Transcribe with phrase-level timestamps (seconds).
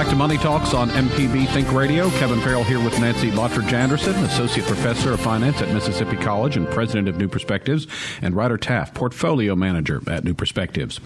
[0.00, 2.08] Back to Money Talks on MPB Think Radio.
[2.12, 6.66] Kevin Farrell here with Nancy Lottridge Anderson, Associate Professor of Finance at Mississippi College and
[6.68, 7.86] President of New Perspectives,
[8.22, 11.00] and Ryder Taff, Portfolio Manager at New Perspectives.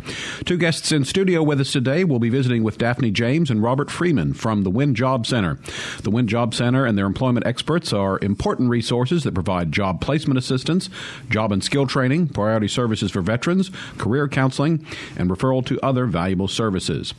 [0.45, 3.91] Two guests in studio with us today will be visiting with Daphne James and Robert
[3.91, 5.59] Freeman from the Win Job Center.
[6.05, 10.39] The Win Job Center and their employment experts are important resources that provide job placement
[10.39, 10.89] assistance,
[11.29, 14.87] job and skill training, priority services for veterans, career counseling,
[15.17, 17.13] and referral to other valuable services.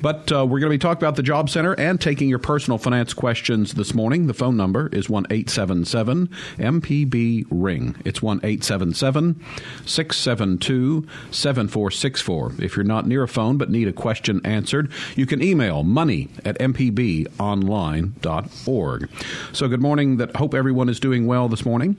[0.00, 2.78] But uh, we're going to be talking about the Job Center and taking your personal
[2.78, 4.26] finance questions this morning.
[4.26, 6.28] The phone number is 1 877
[6.58, 7.96] MPB Ring.
[8.04, 9.40] It's 1 877
[9.86, 12.52] 672 7464.
[12.58, 16.28] If you're not near a phone but need a question answered, you can email money
[16.44, 19.10] at mpbonline.org.
[19.52, 20.16] So, good morning.
[20.18, 21.96] That Hope everyone is doing well this morning.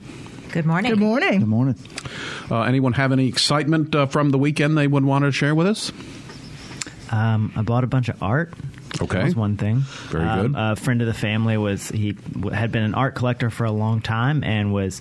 [0.52, 0.92] Good morning.
[0.92, 1.40] Good morning.
[1.40, 1.74] Good morning.
[2.50, 5.66] Uh, anyone have any excitement uh, from the weekend they would want to share with
[5.66, 5.92] us?
[7.10, 8.52] Um, I bought a bunch of art.
[9.00, 9.18] Okay.
[9.18, 9.80] That was one thing.
[10.08, 10.60] Very Um, good.
[10.60, 13.70] A friend of the family was he w- had been an art collector for a
[13.70, 15.00] long time and was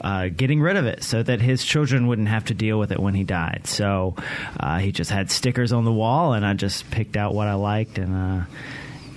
[0.00, 2.98] uh, getting rid of it so that his children wouldn't have to deal with it
[2.98, 3.62] when he died.
[3.66, 4.16] So
[4.58, 7.54] uh, he just had stickers on the wall, and I just picked out what I
[7.54, 8.44] liked and uh,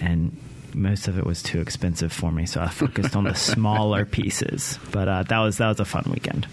[0.01, 0.35] and.
[0.71, 4.77] Most of it was too expensive for me, so I focused on the smaller pieces.
[4.91, 6.47] But uh, that was that was a fun weekend.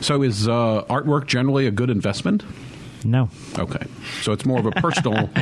[0.00, 2.42] So, is uh, artwork generally a good investment?
[3.04, 3.86] No, Okay.
[4.22, 5.28] So it's more of a personal.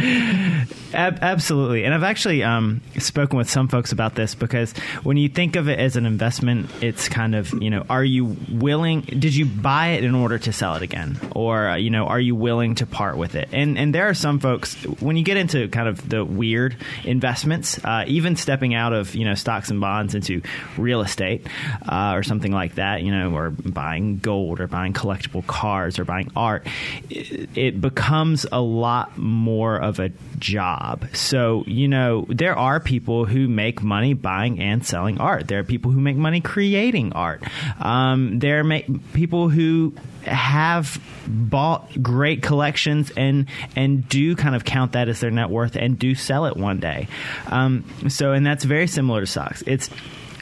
[0.94, 1.84] Ab- absolutely.
[1.84, 5.68] And I've actually um, spoken with some folks about this because when you think of
[5.68, 9.88] it as an investment, it's kind of, you know, are you willing, did you buy
[9.88, 11.18] it in order to sell it again?
[11.34, 13.48] Or, uh, you know, are you willing to part with it?
[13.52, 17.82] And, and there are some folks, when you get into kind of the weird investments,
[17.84, 20.42] uh, even stepping out of, you know, stocks and bonds into
[20.76, 21.46] real estate
[21.88, 26.04] uh, or something like that, you know, or buying gold or buying collectible cars or
[26.04, 26.66] buying art,
[27.08, 30.81] it, it becomes a lot more of a job.
[31.12, 35.46] So, you know, there are people who make money buying and selling art.
[35.46, 37.42] There are people who make money creating art.
[37.80, 38.80] Um, there are ma-
[39.12, 39.94] people who
[40.24, 45.76] have bought great collections and and do kind of count that as their net worth
[45.76, 47.08] and do sell it one day.
[47.46, 49.62] Um, so, and that's very similar to stocks.
[49.66, 49.88] It's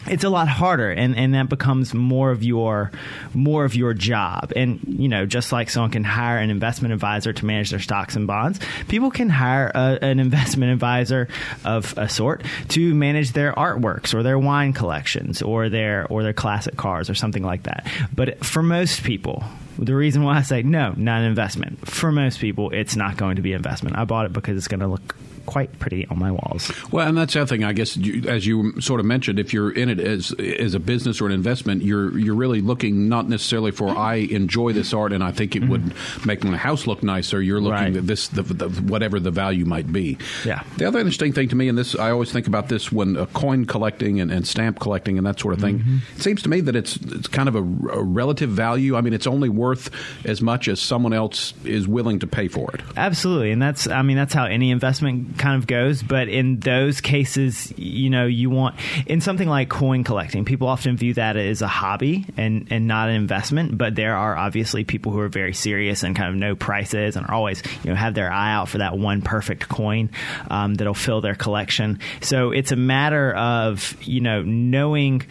[0.06, 2.91] it's a lot harder and, and that becomes more of your
[3.34, 7.33] more of your job and you know just like someone can hire an investment advisor
[7.33, 11.28] to manage their stocks and bonds people can hire a, an investment advisor
[11.65, 16.32] of a sort to manage their artworks or their wine collections or their or their
[16.32, 19.44] classic cars or something like that but for most people
[19.78, 21.88] the reason why I say no, not an investment.
[21.88, 23.97] For most people, it's not going to be investment.
[23.97, 26.72] I bought it because it's going to look quite pretty on my walls.
[26.92, 27.64] Well, and that's the other thing.
[27.64, 30.80] I guess, you, as you sort of mentioned, if you're in it as as a
[30.80, 35.12] business or an investment, you're you're really looking not necessarily for I enjoy this art
[35.12, 35.92] and I think it would
[36.26, 37.40] make my house look nicer.
[37.42, 37.96] You're looking Right.
[37.96, 40.18] at this, the, the, whatever the value might be.
[40.44, 40.62] Yeah.
[40.76, 43.26] The other interesting thing to me, and this I always think about this when uh,
[43.26, 46.00] coin collecting and, and stamp collecting and that sort of thing.
[46.16, 48.96] It seems to me that it's it's kind of a, a relative value.
[48.96, 49.90] I mean, it's only worth
[50.24, 52.80] as much as someone else is willing to pay for it.
[52.96, 56.02] Absolutely, and that's I mean that's how any investment kind of goes.
[56.02, 60.96] But in those cases, you know, you want in something like coin collecting, people often
[60.96, 63.76] view that as a hobby and and not an investment.
[63.76, 67.26] But there are obviously people who are very serious and kind of know prices and
[67.26, 70.10] are always you know have their eye out for that one perfect coin
[70.50, 71.98] um, that'll fill their collection.
[72.20, 75.22] So it's a matter of you know knowing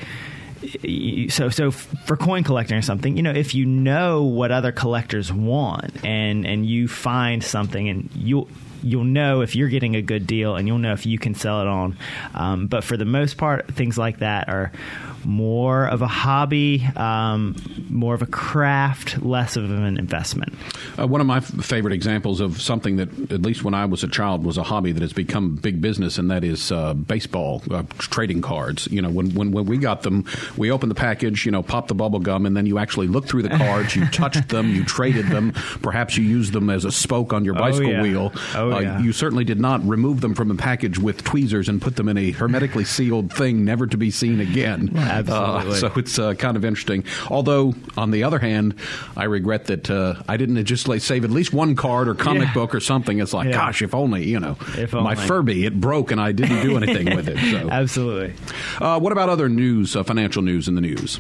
[1.30, 5.32] so so for coin collecting or something you know if you know what other collectors
[5.32, 8.50] want and and you find something and you'll
[8.84, 11.62] you'll know if you're getting a good deal and you'll know if you can sell
[11.62, 11.98] it on.
[12.34, 14.72] Um, but for the most part things like that are
[15.26, 17.56] more of a hobby um,
[17.90, 20.54] more of a craft less of an investment
[20.98, 24.04] Uh, one of my f- favorite examples of something that, at least when I was
[24.04, 27.62] a child, was a hobby that has become big business, and that is uh, baseball
[27.72, 28.88] uh, trading cards.
[28.92, 30.26] You know, when, when when we got them,
[30.58, 33.30] we opened the package, you know, popped the bubble gum, and then you actually looked
[33.30, 36.92] through the cards, you touched them, you traded them, perhaps you used them as a
[36.92, 38.02] spoke on your bicycle yeah.
[38.02, 38.34] wheel.
[38.56, 39.00] Oh, Uh, yeah.
[39.00, 42.18] You certainly did not remove them from the package with tweezers and put them in
[42.18, 44.90] a hermetically sealed thing, never to be seen again.
[45.30, 45.72] Absolutely.
[45.72, 47.04] Uh, so it's uh, kind of interesting.
[47.30, 48.76] Although, on the other hand,
[49.18, 52.48] I regret that uh, I didn't just like save at least one card or comic
[52.50, 52.54] Yeah.
[52.54, 53.20] book or something.
[53.20, 53.54] It's like, Yeah.
[53.54, 55.16] gosh, if only you know, If my only.
[55.28, 57.38] Furby it broke and I didn't do anything with it.
[57.52, 58.34] So, Absolutely.
[58.80, 61.20] uh, what about other news, uh, financial news in the news?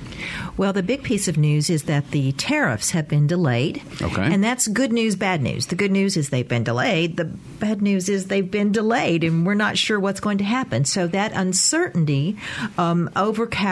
[0.57, 3.81] Well, the big piece of news is that the tariffs have been delayed.
[4.01, 4.21] Okay.
[4.33, 5.68] And that's good news, bad news.
[5.68, 7.18] The good news is they've been delayed.
[7.18, 10.85] The bad news is they've been delayed, and we're not sure what's going to happen.
[10.85, 12.38] So that uncertainty
[12.77, 13.09] um,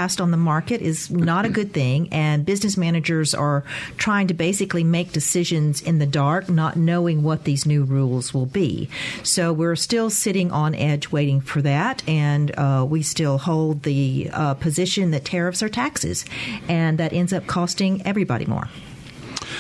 [0.07, 3.63] overcast on the market is not a good thing, and business managers are
[3.98, 8.45] trying to basically make decisions in the dark, not knowing what these new rules will
[8.45, 8.88] be.
[9.24, 14.30] So we're still sitting on edge waiting for that, and uh, we still hold the
[14.31, 16.25] uh, position that tariffs are taxes,
[16.69, 18.69] and that ends up costing everybody more.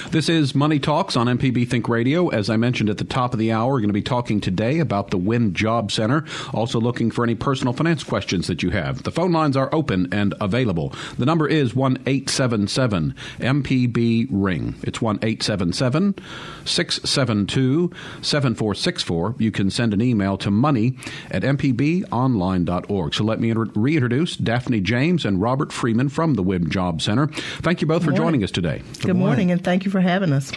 [0.09, 2.29] This is Money Talks on MPB Think Radio.
[2.29, 4.79] As I mentioned at the top of the hour, we're going to be talking today
[4.79, 6.23] about the Win Job Center.
[6.53, 9.03] Also looking for any personal finance questions that you have.
[9.03, 10.93] The phone lines are open and available.
[11.17, 14.75] The number is 1 877 MPB Ring.
[14.83, 16.15] It's 1 877
[16.63, 19.35] 672 7464.
[19.37, 20.97] You can send an email to money
[21.29, 23.13] at mpbonline.org.
[23.13, 27.27] So let me reintroduce Daphne James and Robert Freeman from the WIN Job Center.
[27.27, 28.23] Thank you both for morning.
[28.23, 28.81] joining us today.
[29.01, 30.51] Good morning, and thank you for having us.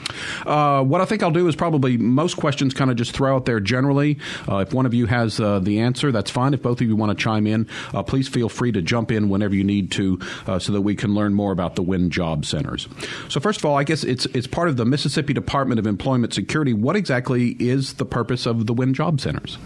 [0.47, 3.45] Uh, what I think I'll do is probably most questions kind of just throw out
[3.45, 4.19] there generally.
[4.49, 6.55] Uh, if one of you has uh, the answer, that's fine.
[6.55, 9.29] If both of you want to chime in, uh, please feel free to jump in
[9.29, 12.45] whenever you need to, uh, so that we can learn more about the Win Job
[12.45, 12.89] Centers.
[13.29, 16.33] So first of all, I guess it's it's part of the Mississippi Department of Employment
[16.35, 16.73] Security.
[16.73, 19.59] What exactly is the purpose of the Win Job Centers?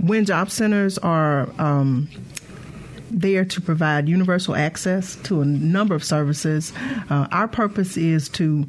[0.00, 2.08] WIN job centers are um,
[3.10, 6.72] there to provide universal access to a number of services,
[7.10, 8.66] uh, our purpose is to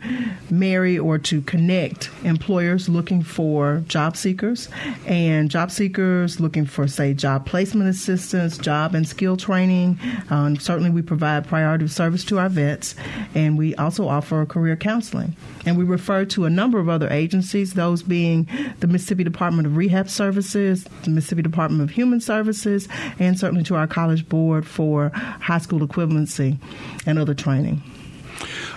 [0.49, 4.69] marry or to connect employers looking for job seekers
[5.05, 9.99] and job seekers looking for, say, job placement assistance, job and skill training.
[10.29, 12.95] Um, certainly, we provide priority service to our vets,
[13.35, 15.35] and we also offer career counseling.
[15.65, 18.47] And we refer to a number of other agencies, those being
[18.79, 22.87] the Mississippi Department of Rehab Services, the Mississippi Department of Human Services,
[23.19, 26.57] and certainly to our College Board for high school equivalency
[27.05, 27.81] and other training.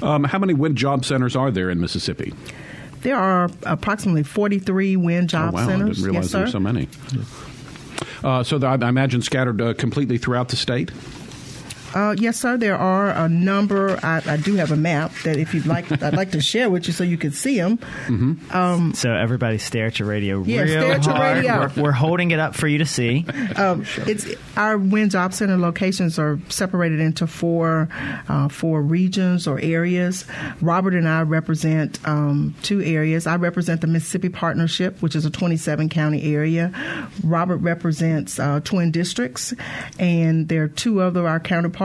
[0.03, 2.35] Um, how many Win Job Centers are there in Mississippi?
[3.03, 5.83] There are approximately 43 WIN job oh, wow, centers.
[5.83, 6.89] I didn't realize yes, there were so many.
[8.23, 10.91] Uh, so I I imagine scattered uh, completely throughout the state.
[11.95, 12.57] Uh, yes, sir.
[12.57, 13.99] There are a number.
[14.03, 16.87] I, I do have a map that, if you'd like, I'd like to share with
[16.87, 17.79] you so you can see them.
[18.95, 21.59] So everybody stare at your radio Yeah, real stare at your radio.
[21.77, 23.27] We're, we're holding it up for you to see.
[23.53, 27.89] Um, it's our Win Job Center locations are separated into four
[28.29, 30.25] uh, four regions or areas.
[30.61, 33.27] Robert and I represent um, two areas.
[33.27, 36.73] I represent the Mississippi Partnership, which is a 27 county area.
[37.23, 39.53] Robert represents uh, twin districts,
[39.99, 41.82] and there are two other our counterparts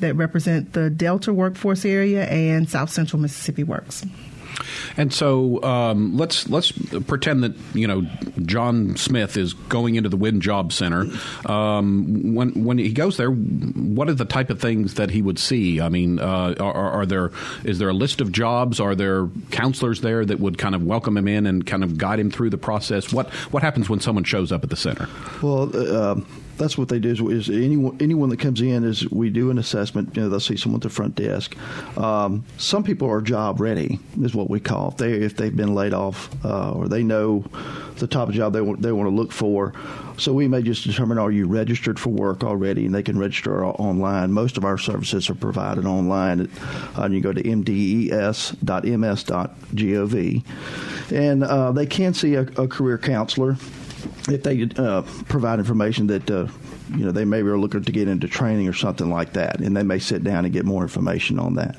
[0.00, 4.04] that represent the Delta workforce area and South Central Mississippi Works.
[4.96, 6.72] And so um, let's let's
[7.06, 8.02] pretend that you know
[8.42, 11.06] John Smith is going into the Win Job Center.
[11.44, 15.38] Um, when when he goes there, what are the type of things that he would
[15.38, 15.80] see?
[15.80, 17.30] I mean, uh, are, are there
[17.64, 18.80] is there a list of jobs?
[18.80, 22.20] Are there counselors there that would kind of welcome him in and kind of guide
[22.20, 23.12] him through the process?
[23.12, 25.08] What what happens when someone shows up at the center?
[25.42, 26.26] Well, uh, um,
[26.56, 27.10] that's what they do.
[27.10, 30.16] Is, is anyone anyone that comes in is we do an assessment.
[30.16, 31.56] You know, they'll see someone at the front desk.
[31.96, 35.74] Um, some people are job ready, is what we call if they if they've been
[35.74, 37.44] laid off uh, or they know
[37.96, 39.72] the type of job they want they want to look for.
[40.18, 43.64] So we may just determine are you registered for work already, and they can register
[43.64, 44.32] online.
[44.32, 46.50] Most of our services are provided online.
[46.96, 48.04] Uh, you go to mdes.ms.gov,
[51.12, 53.56] and uh, they can see a, a career counselor
[54.28, 56.46] if they uh, provide information that uh,
[56.94, 59.76] you know they may be looking to get into training or something like that, and
[59.76, 61.76] they may sit down and get more information on that.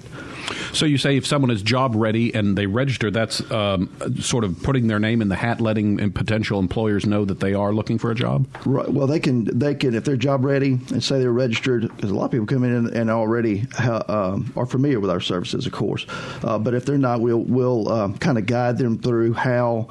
[0.73, 4.61] So you say if someone is job ready and they register, that's um, sort of
[4.63, 7.97] putting their name in the hat, letting uh, potential employers know that they are looking
[7.97, 8.47] for a job.
[8.65, 8.87] Right.
[8.87, 12.15] Well, they can they can if they're job ready and say they're registered because a
[12.15, 15.71] lot of people come in and, already ha, um, are familiar with our services, of
[15.71, 16.05] course.
[16.43, 19.87] Uh, but if they're not, we'll we'll um, kind of guide them through how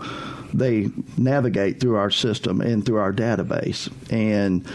[0.52, 4.66] they navigate through our system and through our database and.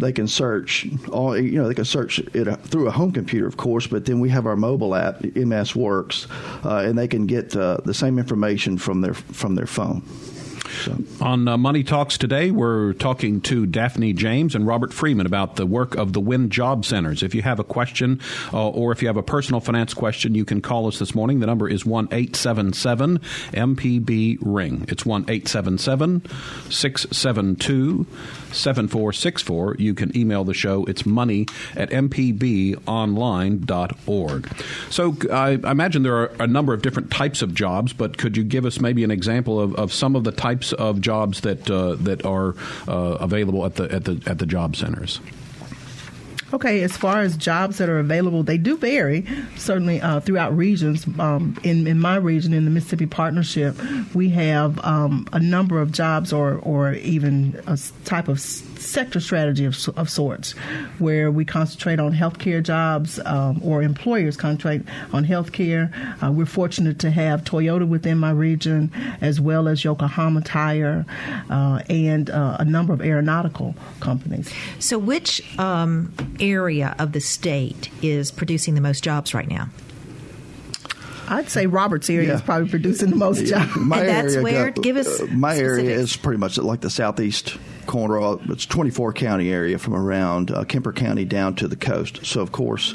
[0.00, 1.68] They can search all you know.
[1.68, 4.56] They can search it through a home computer, of course, but then we have our
[4.56, 6.26] mobile app, MS Works,
[6.64, 10.02] uh, and they can get uh, the same information from their from their phone.
[10.82, 10.96] So.
[11.20, 15.66] On uh, Money Talks today, we're talking to Daphne James and Robert Freeman about the
[15.66, 17.22] work of the Win Job Centers.
[17.22, 18.20] If you have a question
[18.52, 21.40] uh, or if you have a personal finance question, you can call us this morning.
[21.40, 23.20] The number is 1 877
[23.52, 24.84] MPB Ring.
[24.88, 26.22] It's 1 877
[26.70, 28.06] 672
[28.52, 29.76] 7464.
[29.78, 30.84] You can email the show.
[30.84, 34.64] It's money at mpbonline.org.
[34.90, 38.36] So I, I imagine there are a number of different types of jobs, but could
[38.36, 41.70] you give us maybe an example of, of some of the types of jobs that
[41.70, 42.54] uh, that are
[42.88, 45.20] uh, available at the at the at the job centers?
[46.54, 51.04] Okay, as far as jobs that are available, they do vary, certainly uh, throughout regions.
[51.18, 53.76] Um, in, in my region, in the Mississippi Partnership,
[54.14, 58.38] we have um, a number of jobs or, or even a type of
[58.84, 60.52] sector strategy of, of sorts,
[60.98, 65.92] where we concentrate on healthcare jobs um, or employers concentrate on healthcare.
[66.22, 71.06] Uh, we're fortunate to have Toyota within my region, as well as Yokohama Tire
[71.50, 74.52] uh, and uh, a number of aeronautical companies.
[74.78, 79.68] So, which um, area of the state is producing the most jobs right now?
[81.28, 82.34] I'd say Roberts area yeah.
[82.34, 83.74] is probably producing the most jobs.
[83.76, 85.78] My and that's where, got, give us uh, my specifics.
[85.78, 88.38] area is pretty much like the southeast corner.
[88.52, 92.24] It's 24 county area from around uh, Kemper County down to the coast.
[92.24, 92.94] So of course,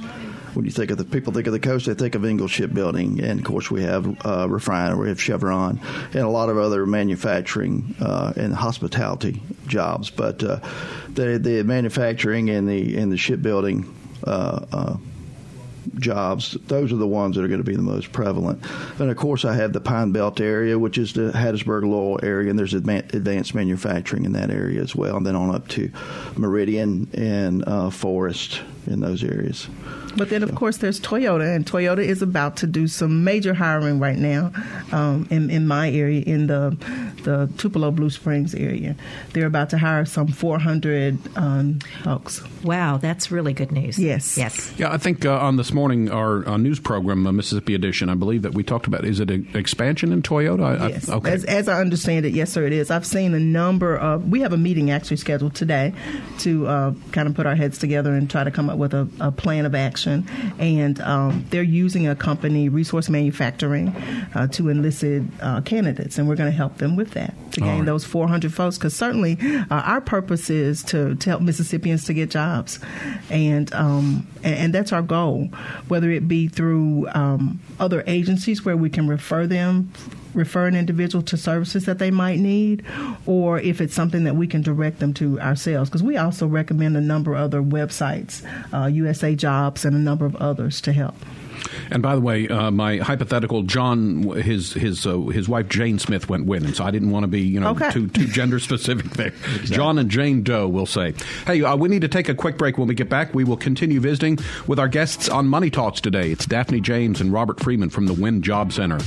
[0.53, 3.22] when you think of the people think of the coast, they think of Ingalls Shipbuilding,
[3.22, 5.79] and of course we have uh, refinery, we have Chevron,
[6.13, 10.10] and a lot of other manufacturing uh, and hospitality jobs.
[10.10, 10.60] But uh,
[11.10, 14.98] the the manufacturing and the and the shipbuilding uh, uh,
[15.98, 18.63] jobs, those are the ones that are going to be the most prevalent.
[19.00, 22.50] And of course, I have the Pine Belt area, which is the Hattiesburg Laurel area,
[22.50, 25.17] and there's advanced manufacturing in that area as well.
[25.17, 25.91] And then on up to
[26.38, 29.67] Meridian and uh, Forest in those areas.
[30.17, 34.00] But then, of course, there's Toyota, and Toyota is about to do some major hiring
[34.00, 34.51] right now
[34.91, 36.75] um, in, in my area, in the
[37.23, 38.95] the Tupelo Blue Springs area.
[39.33, 42.41] They're about to hire some 400 um, folks.
[42.63, 43.97] Wow, that's really good news.
[43.97, 44.38] Yes.
[44.38, 44.73] Yes.
[44.77, 48.15] Yeah, I think uh, on this morning, our uh, news program, uh, Mississippi Edition, I
[48.15, 50.81] believe that we talked about, is it an expansion in Toyota?
[50.81, 51.09] I, yes.
[51.09, 51.31] I, okay.
[51.31, 52.91] As, as, I understand it, yes, sir, it is.
[52.91, 55.93] I've seen a number of, we have a meeting actually scheduled today
[56.39, 59.07] to uh, kind of put our heads together and try to come up with a,
[59.19, 60.27] a plan of action.
[60.59, 63.89] And um, they're using a company, Resource Manufacturing,
[64.35, 64.99] uh, to enlist
[65.41, 67.86] uh, candidates, and we're going to help them with that to gain right.
[67.86, 68.78] those 400 folks.
[68.78, 72.80] Because certainly uh, our purpose is to, to help Mississippians to get jobs,
[73.30, 75.46] and, um, and, and that's our goal.
[75.88, 79.92] Whether it be through um, other agencies where we can refer them
[80.34, 82.86] refer an individual to services that they might need,
[83.25, 85.89] or if it's something that we can direct them to ourselves.
[85.89, 90.25] Because we also recommend a number of other websites, uh, USA Jobs, and a number
[90.25, 91.16] of others to help.
[91.92, 96.30] And by the way, uh, my hypothetical John, his his uh, his wife Jane Smith
[96.30, 97.92] went winning, so I didn't want to be you know okay.
[97.92, 99.28] too too gender specific there.
[99.28, 99.75] Exactly.
[99.75, 101.13] John and Jane Doe, we'll say.
[101.46, 102.78] Hey, uh, we need to take a quick break.
[102.78, 104.38] When we get back, we will continue visiting
[104.68, 106.32] with our guests on Money Talks today.
[106.32, 109.00] It's Daphne James and Robert Freeman from the Win Job Center.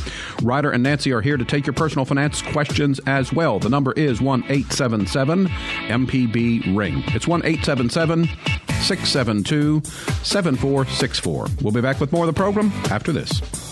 [0.42, 3.58] Ryder and Nancy are here to take your personal finance questions as well.
[3.58, 5.48] The number is one eight seven seven
[5.88, 7.02] MPB ring.
[7.08, 8.28] It's one eight seven seven
[8.82, 9.82] 672
[10.24, 11.46] 7464.
[11.62, 13.71] We'll be back with more of the program after this.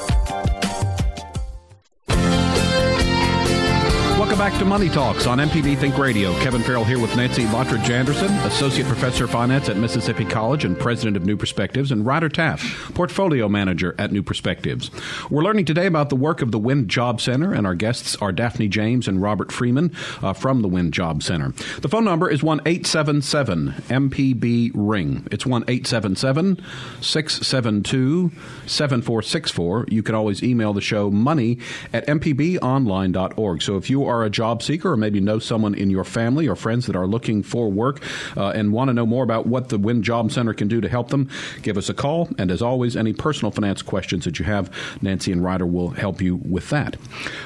[4.61, 6.37] To Money Talks on MPB Think Radio.
[6.41, 10.77] Kevin Farrell here with Nancy Lottridge Anderson, Associate Professor of Finance at Mississippi College and
[10.77, 14.91] President of New Perspectives, and Ryder Taft, Portfolio Manager at New Perspectives.
[15.31, 18.31] We're learning today about the work of the Win Job Center, and our guests are
[18.31, 21.53] Daphne James and Robert Freeman uh, from the Win Job Center.
[21.79, 25.27] The phone number is 1 877 MPB Ring.
[25.31, 26.63] It's 1 877
[27.01, 28.31] 672
[28.67, 29.85] 7464.
[29.89, 31.57] You can always email the show money
[31.93, 33.61] at mpbonline.org.
[33.63, 36.55] So if you are a job seeker or maybe know someone in your family or
[36.55, 38.01] friends that are looking for work
[38.35, 40.89] uh, and want to know more about what the Win Job Center can do to
[40.89, 41.29] help them,
[41.61, 42.29] give us a call.
[42.37, 46.21] And as always, any personal finance questions that you have, Nancy and Ryder will help
[46.21, 46.97] you with that.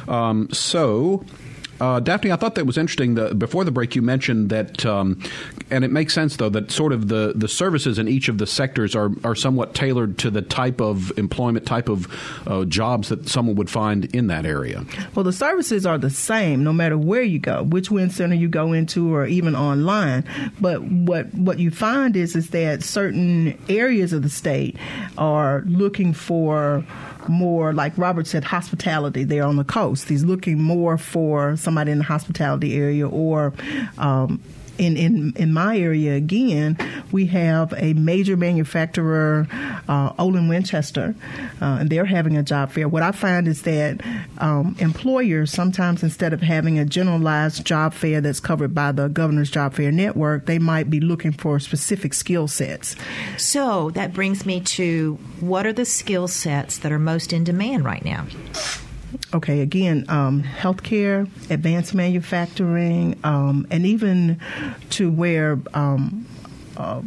[0.07, 1.25] Um, so,
[1.79, 3.15] uh, Daphne, I thought that was interesting.
[3.15, 5.21] The, before the break, you mentioned that, um,
[5.69, 8.47] and it makes sense though that sort of the, the services in each of the
[8.47, 12.07] sectors are, are somewhat tailored to the type of employment, type of
[12.47, 14.85] uh, jobs that someone would find in that area.
[15.13, 18.47] Well, the services are the same no matter where you go, which Win Center you
[18.47, 20.23] go into, or even online.
[20.59, 24.77] But what what you find is is that certain areas of the state
[25.17, 26.85] are looking for
[27.29, 30.09] more, like Robert said, hospitality there on the coast.
[30.09, 33.53] He's looking more for somebody in the hospitality area or
[33.97, 34.41] um,
[34.77, 36.77] in, in, in my area again,
[37.11, 39.47] we have a major manufacturer,
[39.87, 41.15] uh, Olin Winchester,
[41.61, 42.87] uh, and they're having a job fair.
[42.87, 44.01] What I find is that
[44.39, 49.51] um, employers sometimes, instead of having a generalized job fair that's covered by the Governor's
[49.51, 52.95] Job Fair Network, they might be looking for specific skill sets.
[53.37, 57.85] So that brings me to what are the skill sets that are most in demand
[57.85, 58.25] right now?
[59.33, 64.39] Okay, again, um, healthcare, advanced manufacturing, um, and even
[64.91, 66.25] to where, um,
[66.77, 67.01] uh,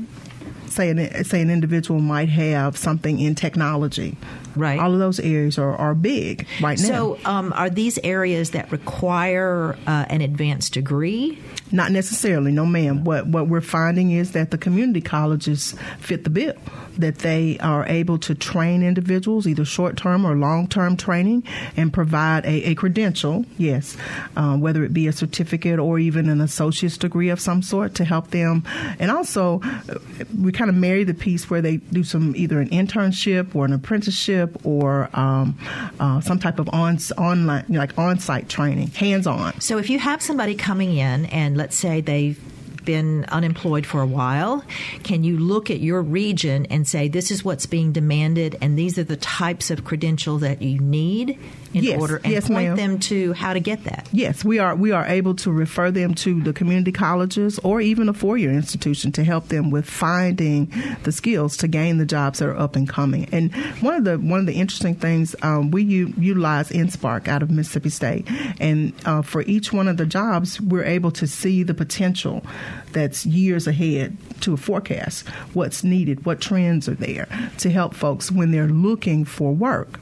[0.67, 4.17] say, an, say an individual might have something in technology.
[4.57, 4.79] Right.
[4.79, 6.87] All of those areas are, are big right now.
[6.87, 11.39] So, um, are these areas that require uh, an advanced degree?
[11.71, 13.05] Not necessarily, no, ma'am.
[13.05, 16.55] What what we're finding is that the community colleges fit the bill.
[16.99, 21.45] That they are able to train individuals, either short term or long term training,
[21.77, 23.97] and provide a, a credential, yes,
[24.37, 28.05] uh, whether it be a certificate or even an associate's degree of some sort to
[28.05, 28.65] help them.
[28.99, 29.99] And also, uh,
[30.41, 33.73] we kind of marry the piece where they do some either an internship or an
[33.73, 35.59] apprenticeship or um,
[35.99, 39.61] uh, some type of on online, like on site training, hands on.
[39.61, 42.39] So, if you have somebody coming in and let's say they've
[42.89, 44.65] been unemployed for a while,
[45.03, 48.97] can you look at your region and say this is what's being demanded and these
[48.99, 51.39] are the types of credential that you need
[51.75, 52.77] in yes, order and yes, point ma'am.
[52.77, 54.09] them to how to get that?
[54.13, 54.75] Yes, we are.
[54.75, 59.13] We are able to refer them to the community colleges or even a four-year institution
[59.13, 60.73] to help them with finding
[61.03, 63.29] the skills to gain the jobs that are up and coming.
[63.33, 67.43] And one of the one of the interesting things um, we u- utilize nSPARC out
[67.43, 68.27] of Mississippi State,
[68.61, 72.45] and uh, for each one of the jobs, we're able to see the potential
[72.93, 75.29] that's years ahead to a forecast.
[75.53, 80.01] What's needed, what trends are there to help folks when they're looking for work.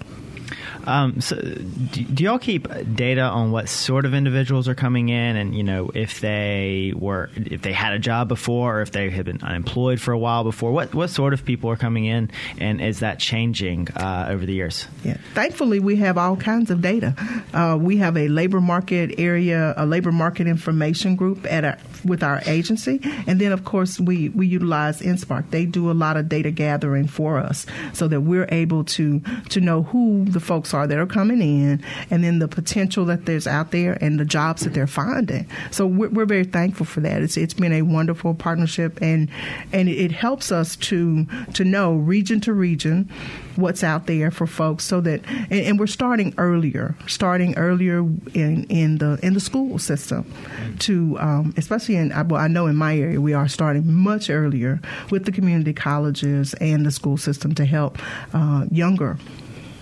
[0.86, 5.36] Um, so, do, do y'all keep data on what sort of individuals are coming in,
[5.36, 9.10] and you know if they were if they had a job before, or if they
[9.10, 10.72] had been unemployed for a while before?
[10.72, 14.54] What what sort of people are coming in, and is that changing uh, over the
[14.54, 14.86] years?
[15.04, 15.16] Yeah.
[15.34, 17.14] Thankfully, we have all kinds of data.
[17.52, 22.22] Uh, we have a labor market area, a labor market information group at our, with
[22.22, 25.50] our agency, and then of course we we utilize nSPARC.
[25.50, 29.60] They do a lot of data gathering for us, so that we're able to to
[29.60, 33.46] know who the folks are that are coming in, and then the potential that there's
[33.46, 35.46] out there, and the jobs that they're finding.
[35.70, 37.22] So we're, we're very thankful for that.
[37.22, 39.28] It's it's been a wonderful partnership, and
[39.72, 43.10] and it helps us to to know region to region
[43.56, 47.98] what's out there for folks so that and, and, we're starting earlier starting earlier
[48.34, 50.30] in in the in the school system
[50.78, 54.80] to um, especially in well I know in my area we are starting much earlier
[55.10, 57.98] with the community colleges and the school system to help
[58.34, 59.18] uh, younger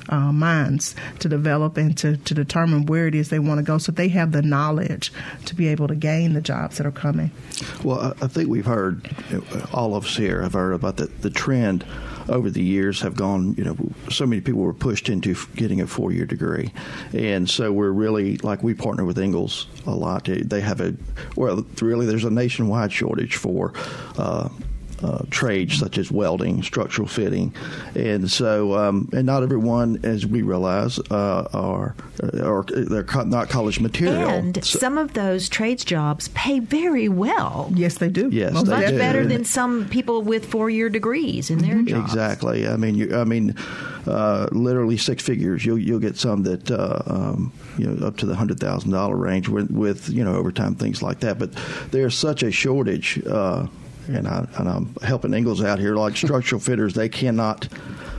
[0.08, 3.78] uh, minds to develop and to, to determine where it is they want to go
[3.78, 5.12] so they have the knowledge
[5.46, 7.30] to be able to gain the jobs that are coming.
[7.82, 9.08] Well, I, I think we've heard,
[9.72, 11.84] all of us here have heard about the, the trend
[12.28, 13.76] over the years have gone, you know,
[14.10, 16.72] so many people were pushed into getting a four year degree.
[17.12, 20.28] And so we're really, like, we partner with Ingalls a lot.
[20.28, 20.94] They have a,
[21.36, 23.72] well, really, there's a nationwide shortage for,
[24.18, 24.48] uh,
[25.04, 27.54] uh, trades such as welding, structural fitting,
[27.94, 33.80] and so um, and not everyone, as we realize, uh, are are they're not college
[33.80, 34.30] material.
[34.30, 37.70] And so, some of those trades jobs pay very well.
[37.74, 38.30] Yes, they do.
[38.32, 38.98] Yes, well, they much do.
[38.98, 42.12] better than some people with four year degrees in their jobs.
[42.12, 42.66] Exactly.
[42.66, 43.54] I mean, you, I mean,
[44.06, 45.66] uh, literally six figures.
[45.66, 49.16] You'll you'll get some that uh, um, you know up to the hundred thousand dollar
[49.16, 51.38] range with, with you know overtime things like that.
[51.38, 51.52] But
[51.90, 53.66] there's such a shortage uh,
[54.08, 57.68] and, I, I'm helping Ingalls out here, like structural fitters, they cannot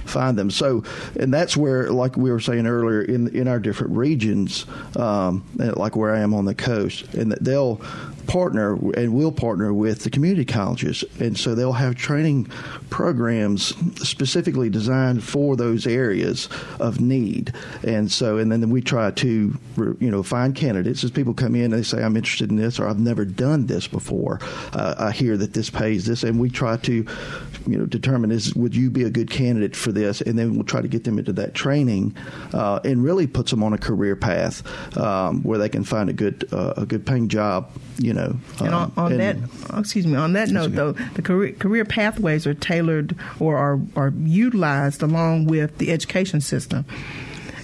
[0.05, 0.51] find them.
[0.51, 0.83] So,
[1.19, 5.95] and that's where, like we were saying earlier, in in our different regions, um, like
[5.95, 7.81] where I am on the coast, and that they'll
[8.27, 12.49] partner and will partner with the community colleges, and so they'll have training
[12.89, 13.73] programs
[14.07, 17.53] specifically designed for those areas of need.
[17.83, 21.65] And so, and then we try to, you know, find candidates as people come in
[21.65, 24.39] and they say, "I'm interested in this," or "I've never done this before."
[24.73, 27.05] Uh, I hear that this pays this, and we try to,
[27.67, 30.63] you know, determine is would you be a good candidate for this, and then we'll
[30.63, 32.15] try to get them into that training,
[32.53, 34.63] uh, and really puts them on a career path
[34.97, 37.69] um, where they can find a good uh, a good paying job.
[37.97, 39.37] You know, and on, on and, that,
[39.79, 44.13] excuse me, on that note though, the career career pathways are tailored or are are
[44.23, 46.85] utilized along with the education system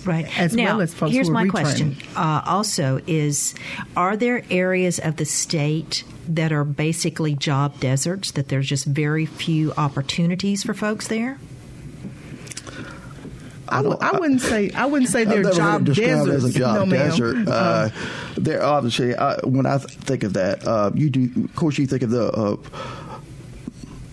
[0.05, 1.49] right as now, well as folks here's my retraining.
[1.51, 3.53] question uh, also is
[3.95, 9.25] are there areas of the state that are basically job deserts that there's just very
[9.27, 11.37] few opportunities for folks there
[13.69, 16.43] I, w- I wouldn't say I wouldn't say they're I've never job deserts.
[16.43, 17.47] as a job no, desert.
[17.47, 17.89] Uh,
[18.35, 21.29] they're obviously uh, when I th- think of that, uh, you do.
[21.45, 22.57] Of course, you think of the uh,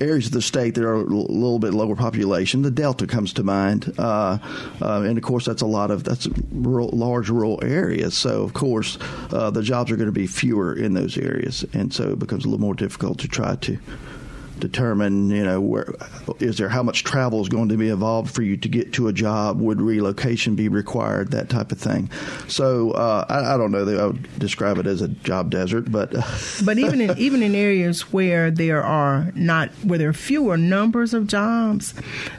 [0.01, 2.63] areas of the state that are a little bit lower population.
[2.63, 4.39] The Delta comes to mind, uh,
[4.81, 8.17] uh, and of course that's a lot of that's rural, large rural areas.
[8.17, 8.99] So of course
[9.31, 12.45] uh, the jobs are going to be fewer in those areas, and so it becomes
[12.45, 13.79] a little more difficult to try to
[14.59, 15.95] determine, you know, where
[16.41, 19.09] is there how much travel is going to be involved for you to get to
[19.09, 19.61] a job?
[19.61, 21.31] Would relocation be required?
[21.31, 22.11] That type of thing.
[22.49, 25.91] So uh, I, I, don't know that I would describe it as a job desert,
[25.91, 26.13] but
[26.65, 31.15] but even in even in areas where there are not where there are fewer numbers
[31.15, 31.95] of jobs,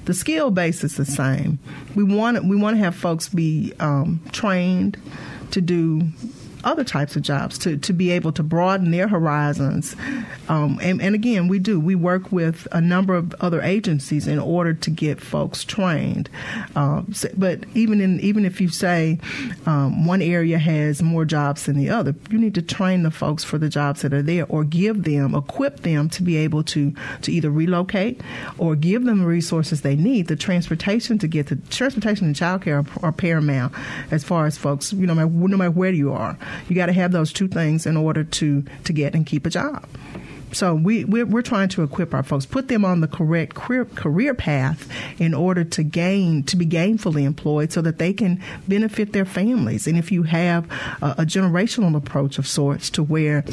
[0.05, 1.59] the skill base is the same.
[1.95, 4.97] We want we want to have folks be um, trained
[5.51, 6.01] to do
[6.63, 9.95] other types of jobs to, to be able to broaden their horizons.
[10.47, 11.79] Um, and, and, again, we do.
[11.79, 16.29] We work with a number of other agencies in order to get folks trained.
[16.75, 19.19] Um, so, but even in even if you say
[19.65, 23.43] um, one area has more jobs than the other, you need to train the folks
[23.43, 26.93] for the jobs that are there, or give them, equip them to be able to
[27.21, 28.21] to either relocate
[28.57, 30.27] or give them the resources they need.
[30.27, 33.73] The transportation to get to transportation and childcare are, are paramount
[34.11, 34.91] as far as folks.
[34.93, 36.37] You know, no matter where you are.
[36.67, 39.49] You got to have those two things in order to to get and keep a
[39.49, 39.87] job.
[40.51, 43.85] So we we're, we're, trying to equip our folks, put them on the correct career,
[43.85, 49.13] career path in order to gain to be gainfully employed, so that they can benefit
[49.13, 49.87] their families.
[49.87, 50.69] And if you have
[51.01, 53.45] a, a generational approach of sorts, to where,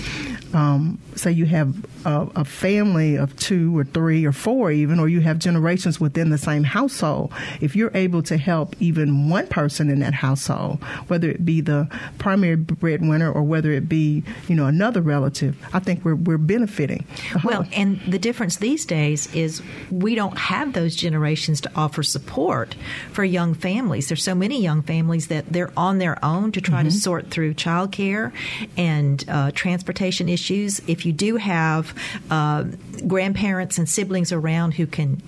[0.53, 5.09] um, say, you have a, a, family of two or three or four, even, or
[5.09, 9.91] you have generations within the same household, if you're able to help even one person
[9.91, 14.67] in that household, whether it be the primary breadwinner or whether it be you know
[14.67, 16.86] another relative, I think we're we're benefiting
[17.45, 22.75] Well, and the difference these days is we don't have those generations to offer support
[23.13, 24.09] for young families.
[24.09, 26.89] There's so many young families that they're on their own to try mm-hmm.
[26.89, 28.33] to sort through childcare
[28.77, 30.81] and uh, transportation issues.
[30.89, 31.95] If you do have
[32.31, 32.65] uh,
[33.07, 35.23] grandparents and siblings around who can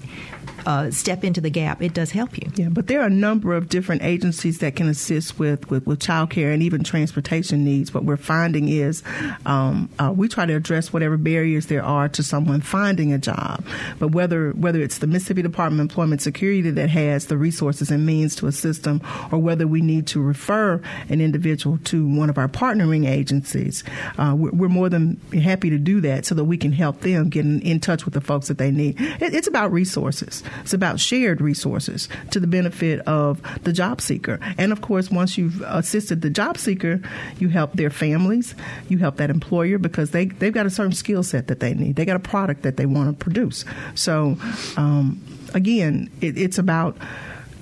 [0.66, 2.50] uh, step into the gap, it does help you.
[2.56, 6.00] Yeah, but there are a number of different agencies that can assist with, with, with
[6.00, 7.92] child care and even transportation needs.
[7.92, 9.02] What we're finding is
[9.46, 13.64] um, uh, we try to address whatever barriers there are to someone finding a job.
[13.98, 18.04] But whether whether it's the Mississippi Department of Employment Security that has the resources and
[18.04, 19.00] means to assist them,
[19.32, 23.84] or whether we need to refer an individual to one of our partnering agencies,
[24.18, 27.30] uh, we're, we're, more than happy to do that so that we can help them
[27.30, 29.00] get in, in touch with the folks that they need.
[29.00, 30.42] It, it's about resources.
[30.60, 34.38] It's about shared resources to the benefit of the job seeker.
[34.56, 37.00] And of course, once you've assisted the job seeker,
[37.38, 38.54] you help their families,
[38.88, 41.96] you help that employer because they, they've got a certain skill set that they need.
[41.96, 43.64] They got a product that they want to produce.
[43.94, 44.36] So,
[44.76, 45.22] um,
[45.54, 46.96] again, it, it's about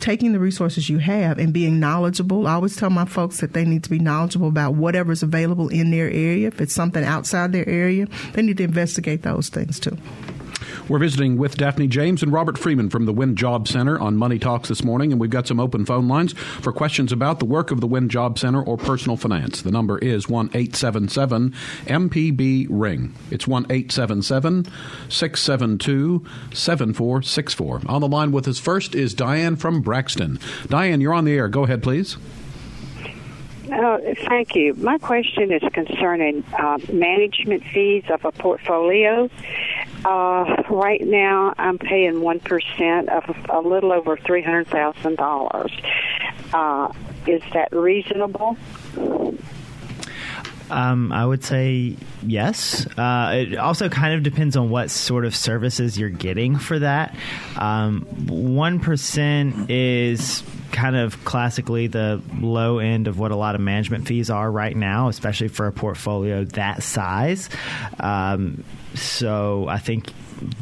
[0.00, 2.46] taking the resources you have and being knowledgeable.
[2.46, 5.90] I always tell my folks that they need to be knowledgeable about whatever's available in
[5.90, 6.48] their area.
[6.48, 9.96] If it's something outside their area, they need to investigate those things too.
[10.88, 14.38] We're visiting with Daphne James and Robert Freeman from the WIN Job Center on Money
[14.38, 17.72] Talks this morning, and we've got some open phone lines for questions about the work
[17.72, 19.62] of the WIN Job Center or personal finance.
[19.62, 21.52] The number is 1 877
[21.86, 23.14] MPB Ring.
[23.32, 24.66] It's 1 877
[25.08, 27.82] 672 7464.
[27.86, 30.38] On the line with us first is Diane from Braxton.
[30.68, 31.48] Diane, you're on the air.
[31.48, 32.16] Go ahead, please.
[33.70, 33.98] Uh,
[34.28, 34.74] thank you.
[34.74, 39.28] My question is concerning uh, management fees of a portfolio.
[40.04, 45.72] Uh, right now, I'm paying one percent of a little over three hundred thousand dollars.
[46.52, 46.92] Uh,
[47.26, 48.56] is that reasonable?
[50.70, 52.86] Um, I would say yes.
[52.96, 57.14] Uh, it also kind of depends on what sort of services you're getting for that.
[57.56, 60.42] Um, one um, is
[60.76, 64.76] kind of classically the low end of what a lot of management fees are right
[64.76, 67.48] now, especially for a portfolio that size.
[67.98, 68.62] Um,
[68.94, 70.12] so I think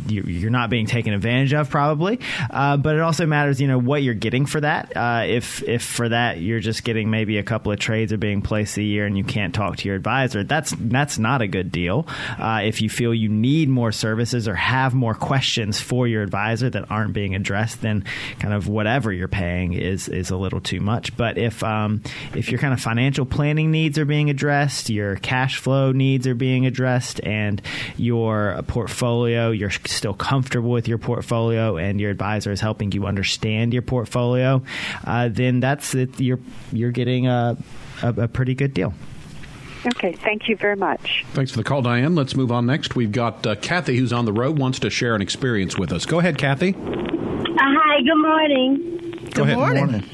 [0.07, 2.21] you're not being taken advantage of probably.
[2.51, 4.97] Uh, but it also matters you know what you're getting for that.
[4.97, 8.43] Uh, if if for that you're just getting maybe a couple of trades are being
[8.43, 11.73] placed a year and you can't talk to your advisor that's that's not a good
[11.73, 12.07] deal.
[12.39, 16.71] Uh, if you feel you need more services or have more questions for your advisor
[16.71, 18.05] that aren't being addressed then
[18.39, 21.17] kind of whatever you're paying is is a little too much.
[21.17, 22.03] But if um,
[22.35, 26.35] if your kind of financial planning needs are being addressed your cash flow needs are
[26.35, 27.61] being addressed and
[27.97, 33.07] your portfolio your you're still comfortable with your portfolio and your advisor is helping you
[33.07, 34.63] understand your portfolio,
[35.07, 36.21] uh, then that's it.
[36.21, 36.39] You're
[36.71, 37.57] you're getting a,
[38.03, 38.93] a, a pretty good deal.
[39.87, 41.25] Okay, thank you very much.
[41.33, 42.15] Thanks for the call, Diane.
[42.15, 42.95] Let's move on next.
[42.95, 46.05] We've got uh, Kathy, who's on the road, wants to share an experience with us.
[46.07, 46.75] Go ahead, Kathy.
[46.75, 46.79] Uh,
[47.59, 49.11] hi, good morning.
[49.33, 49.57] Go Good ahead.
[49.57, 49.87] morning.
[49.87, 50.11] Morning.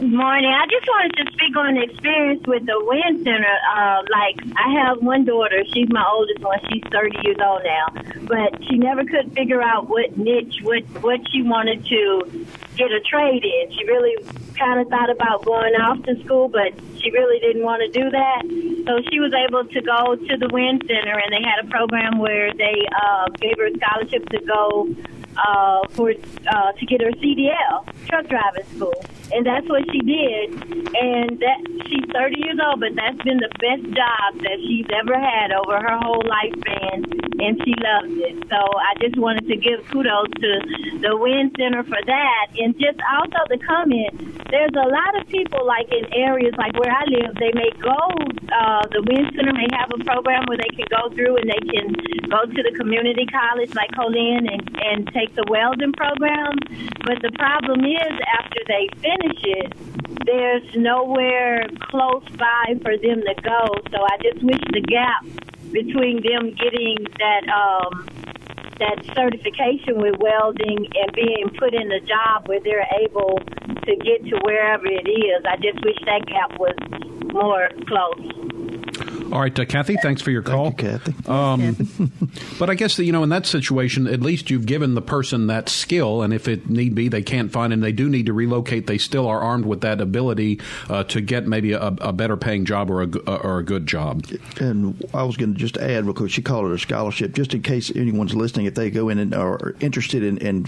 [0.00, 0.54] Morning.
[0.54, 3.56] I just wanted to speak on the experience with the WIN Center.
[3.74, 5.64] Uh, like, I have one daughter.
[5.74, 6.60] She's my oldest one.
[6.70, 7.88] She's 30 years old now.
[8.22, 13.00] But she never could figure out what niche, what, what she wanted to get a
[13.00, 13.72] trade in.
[13.72, 14.14] She really
[14.54, 18.08] kind of thought about going off to school, but she really didn't want to do
[18.08, 18.42] that.
[18.86, 22.18] So she was able to go to the WIN Center, and they had a program
[22.18, 24.94] where they uh, gave her a scholarship to go
[25.38, 28.94] uh, for uh, to get her CDL truck driving school,
[29.32, 30.54] and that's what she did.
[30.96, 35.16] And that she's 30 years old, but that's been the best job that she's ever
[35.18, 37.04] had over her whole lifespan,
[37.40, 38.36] and she loves it.
[38.48, 40.50] So I just wanted to give kudos to
[41.04, 44.16] the WIN Center for that, and just also the comment.
[44.48, 48.00] There's a lot of people like in areas like where I live, they may go.
[48.48, 51.62] Uh, the WIN Center may have a program where they can go through and they
[51.68, 51.92] can
[52.32, 56.56] go to the community college like Co-Lin and and take the welding program.
[57.04, 59.72] But the problem is after they finish it,
[60.24, 63.66] there's nowhere close by for them to go.
[63.90, 65.24] So I just wish the gap
[65.72, 68.06] between them getting that um,
[68.78, 73.38] that certification with welding and being put in a job where they're able
[73.84, 75.44] to get to wherever it is.
[75.44, 76.76] I just wish that gap was
[77.32, 78.57] more close.
[79.30, 80.70] All right, uh, Kathy, thanks for your call.
[80.70, 81.28] Thank you, Kathy.
[81.28, 82.20] Um,
[82.58, 85.48] but I guess that, you know, in that situation, at least you've given the person
[85.48, 88.32] that skill, and if it need be, they can't find and they do need to
[88.32, 92.38] relocate, they still are armed with that ability uh, to get maybe a, a better
[92.38, 94.24] paying job or a, g- uh, or a good job.
[94.60, 97.60] And I was going to just add, because she called it a scholarship, just in
[97.60, 100.66] case anyone's listening, if they go in and are interested in, in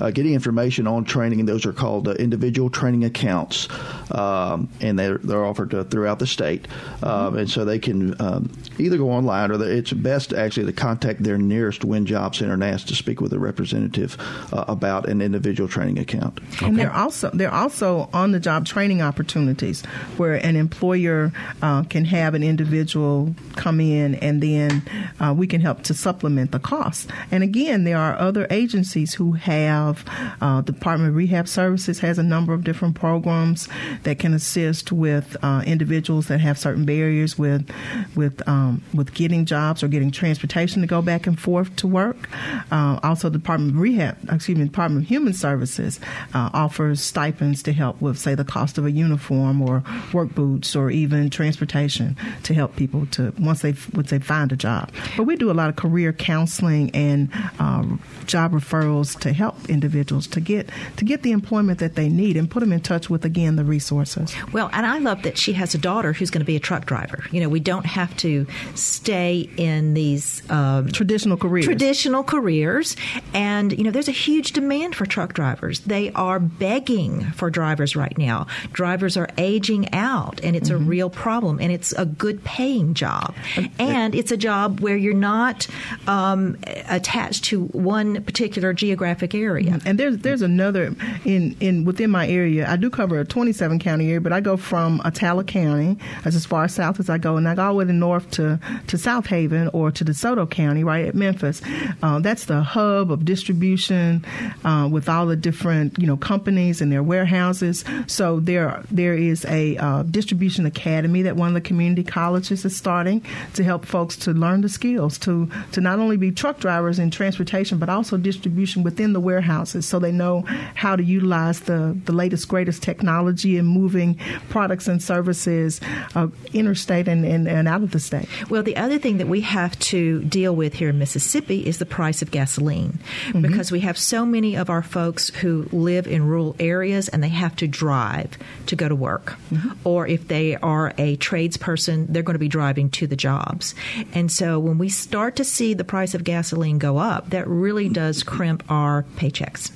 [0.00, 3.68] uh, getting information on training, those are called uh, individual training accounts,
[4.10, 6.66] um, and they're, they're offered uh, throughout the state.
[7.04, 10.72] Um, and so they can um, either go online or the, it's best actually to
[10.72, 14.16] contact their nearest Win Job Center and ask to speak with a representative
[14.52, 16.40] uh, about an individual training account.
[16.62, 19.84] And they're also they're also on the job training opportunities
[20.16, 21.32] where an employer
[21.62, 24.82] uh, can have an individual come in and then
[25.20, 27.10] uh, we can help to supplement the cost.
[27.30, 30.04] And again, there are other agencies who have
[30.40, 33.68] uh, Department of Rehab Services has a number of different programs
[34.02, 37.68] that can assist with uh, individuals that have certain barriers with
[38.14, 42.28] with um, with getting jobs or getting transportation to go back and forth to work.
[42.70, 46.00] Uh, also, the Department of Rehab, excuse me, Department of Human Services
[46.34, 50.74] uh, offers stipends to help with, say, the cost of a uniform or work boots
[50.76, 54.90] or even transportation to help people to once they once they find a job.
[55.16, 60.26] But we do a lot of career counseling and um, job referrals to help individuals
[60.28, 63.24] to get to get the employment that they need and put them in touch with
[63.24, 64.34] again the resources.
[64.52, 66.86] Well, and I love that she has a daughter who's going to be a truck
[66.86, 67.24] driver.
[67.30, 71.64] You know, we don't have to stay in these um, Traditional careers.
[71.66, 72.96] traditional careers,
[73.34, 75.80] and you know, there's a huge demand for truck drivers.
[75.80, 78.46] They are begging for drivers right now.
[78.72, 81.58] Drivers are aging out, and it's a real problem.
[81.60, 83.34] And it's a good paying job,
[83.78, 85.66] and it's a job where you're not
[86.06, 86.56] um,
[86.88, 89.78] attached to one particular geographic area.
[89.84, 92.68] And there's there's another in in within my area.
[92.68, 96.46] I do cover a 27 county area, but I go from Attala County as as
[96.46, 99.70] far south as I go, and I go all the way north to to Southaven
[99.72, 101.62] or to DeSoto County, right at Memphis.
[102.02, 104.24] Uh, that's the hub of distribution
[104.64, 107.84] uh, with all the different you know companies and their warehouses.
[108.06, 112.76] So there there is a uh, distribution academy that one of the community colleges is
[112.76, 116.98] starting to help folks to learn the skills to to not only be truck drivers
[116.98, 120.42] in transportation, but also distribution within the warehouses, so they know
[120.74, 125.80] how to utilize the the latest greatest technology in moving products and services
[126.14, 128.28] uh, interstate and, and and out of the state.
[128.50, 131.86] Well, the other thing that we have to deal with here in Mississippi is the
[131.86, 133.42] price of gasoline mm-hmm.
[133.42, 137.28] because we have so many of our folks who live in rural areas and they
[137.28, 139.36] have to drive to go to work.
[139.50, 139.70] Mm-hmm.
[139.84, 143.74] Or if they are a tradesperson, they're going to be driving to the jobs.
[144.12, 147.88] And so when we start to see the price of gasoline go up, that really
[147.88, 149.70] does crimp our paychecks.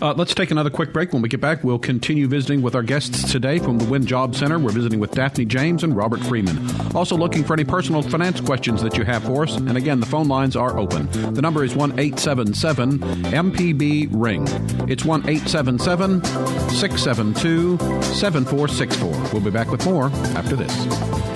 [0.00, 1.12] Uh, let's take another quick break.
[1.12, 4.34] When we get back, we'll continue visiting with our guests today from the WIN Job
[4.34, 4.58] Center.
[4.58, 6.58] We're visiting with Daphne James and Robert Freeman.
[6.94, 9.56] Also looking for any personal finance questions that you have for us.
[9.56, 11.10] And again, the phone lines are open.
[11.34, 14.46] The number is 1 877 MPB Ring.
[14.88, 19.32] It's 1 877 672 7464.
[19.32, 21.35] We'll be back with more after this.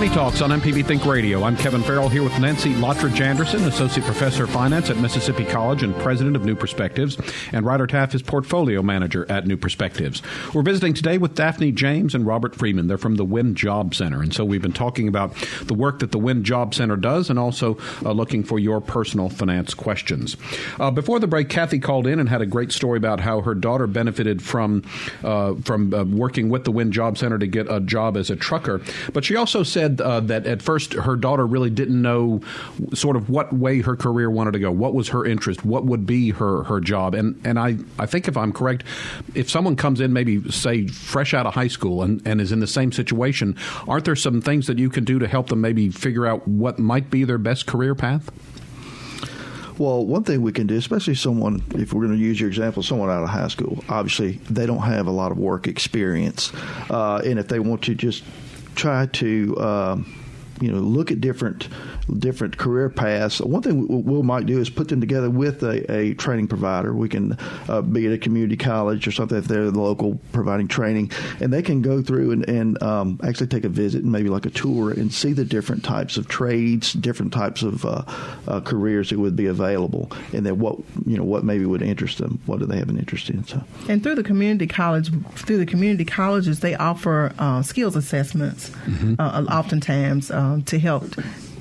[0.00, 1.42] Money Talks on MPB Think Radio.
[1.42, 5.82] I'm Kevin Farrell here with Nancy Lottridge Anderson, Associate Professor of Finance at Mississippi College
[5.82, 7.18] and President of New Perspectives,
[7.52, 10.22] and Ryder Taff is Portfolio Manager at New Perspectives.
[10.54, 12.86] We're visiting today with Daphne James and Robert Freeman.
[12.86, 14.22] They're from the WIN Job Center.
[14.22, 15.34] And so we've been talking about
[15.64, 19.28] the work that the WIN Job Center does and also uh, looking for your personal
[19.28, 20.38] finance questions.
[20.78, 23.54] Uh, before the break, Kathy called in and had a great story about how her
[23.54, 24.82] daughter benefited from,
[25.22, 28.36] uh, from uh, working with the WIN Job Center to get a job as a
[28.36, 28.80] trucker.
[29.12, 32.40] But she also said said uh, that at first her daughter really didn't know
[32.94, 36.06] sort of what way her career wanted to go, what was her interest, what would
[36.06, 38.84] be her her job, and and I I think if I'm correct,
[39.34, 42.60] if someone comes in maybe say fresh out of high school and, and is in
[42.60, 43.56] the same situation,
[43.88, 46.78] aren't there some things that you can do to help them maybe figure out what
[46.78, 48.30] might be their best career path?
[49.78, 52.82] Well, one thing we can do, especially someone, if we're going to use your example,
[52.82, 56.52] someone out of high school, obviously they don't have a lot of work experience.
[56.90, 58.22] Uh, and if they want to just
[58.74, 60.24] try to um,
[60.60, 61.68] you know look at different
[62.18, 63.40] different career paths.
[63.40, 66.94] One thing we, we might do is put them together with a, a training provider.
[66.94, 67.36] We can
[67.68, 71.52] uh, be at a community college or something if they're the local providing training, and
[71.52, 74.50] they can go through and, and um, actually take a visit and maybe like a
[74.50, 78.02] tour and see the different types of trades, different types of uh,
[78.48, 82.18] uh, careers that would be available, and then what you know what maybe would interest
[82.18, 82.40] them.
[82.46, 83.44] What do they have an interest in?
[83.44, 88.70] So, and through the community college, through the community colleges, they offer uh, skills assessments,
[88.70, 89.14] mm-hmm.
[89.18, 91.04] Uh, oftentimes um, to help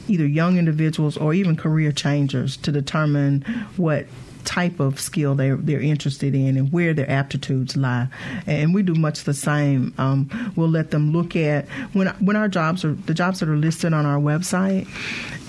[0.09, 3.41] either young individuals or even career changers to determine
[3.77, 4.05] what
[4.49, 8.07] type of skill they're, they're interested in and where their aptitudes lie.
[8.47, 9.93] And we do much the same.
[9.99, 13.55] Um, we'll let them look at when when our jobs are the jobs that are
[13.55, 14.87] listed on our website.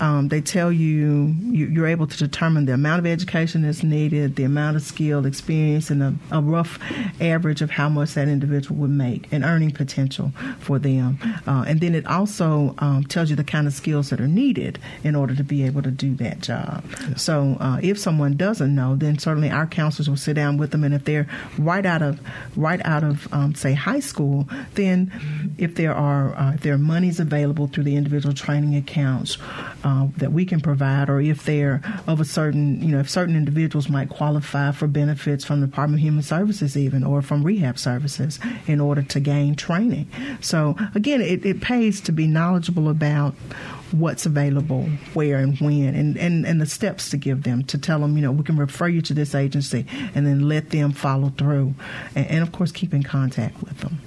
[0.01, 4.35] Um, they tell you, you are able to determine the amount of education that's needed,
[4.35, 6.79] the amount of skill, experience, and a, a rough
[7.21, 11.19] average of how much that individual would make and earning potential for them.
[11.45, 14.79] Uh, and then it also um, tells you the kind of skills that are needed
[15.03, 16.83] in order to be able to do that job.
[16.83, 17.15] Yeah.
[17.15, 20.83] So uh, if someone doesn't know, then certainly our counselors will sit down with them,
[20.83, 21.27] and if they're
[21.57, 22.19] right out of
[22.55, 25.11] right out of um, say high school, then
[25.57, 29.37] if there are uh, if there are monies available through the individual training accounts
[29.83, 33.35] uh, that we can provide, or if they're of a certain you know if certain
[33.35, 37.77] individuals might qualify for benefits from the Department of Human Services even or from rehab
[37.77, 40.09] services in order to gain training.
[40.41, 43.35] So again, it, it pays to be knowledgeable about
[43.93, 47.99] what's available, where and when, and, and, and the steps to give them to tell
[47.99, 51.29] them, you know, we can refer you to this agency and then let them follow
[51.37, 51.73] through.
[52.15, 53.99] And, and of course, keep in contact with them.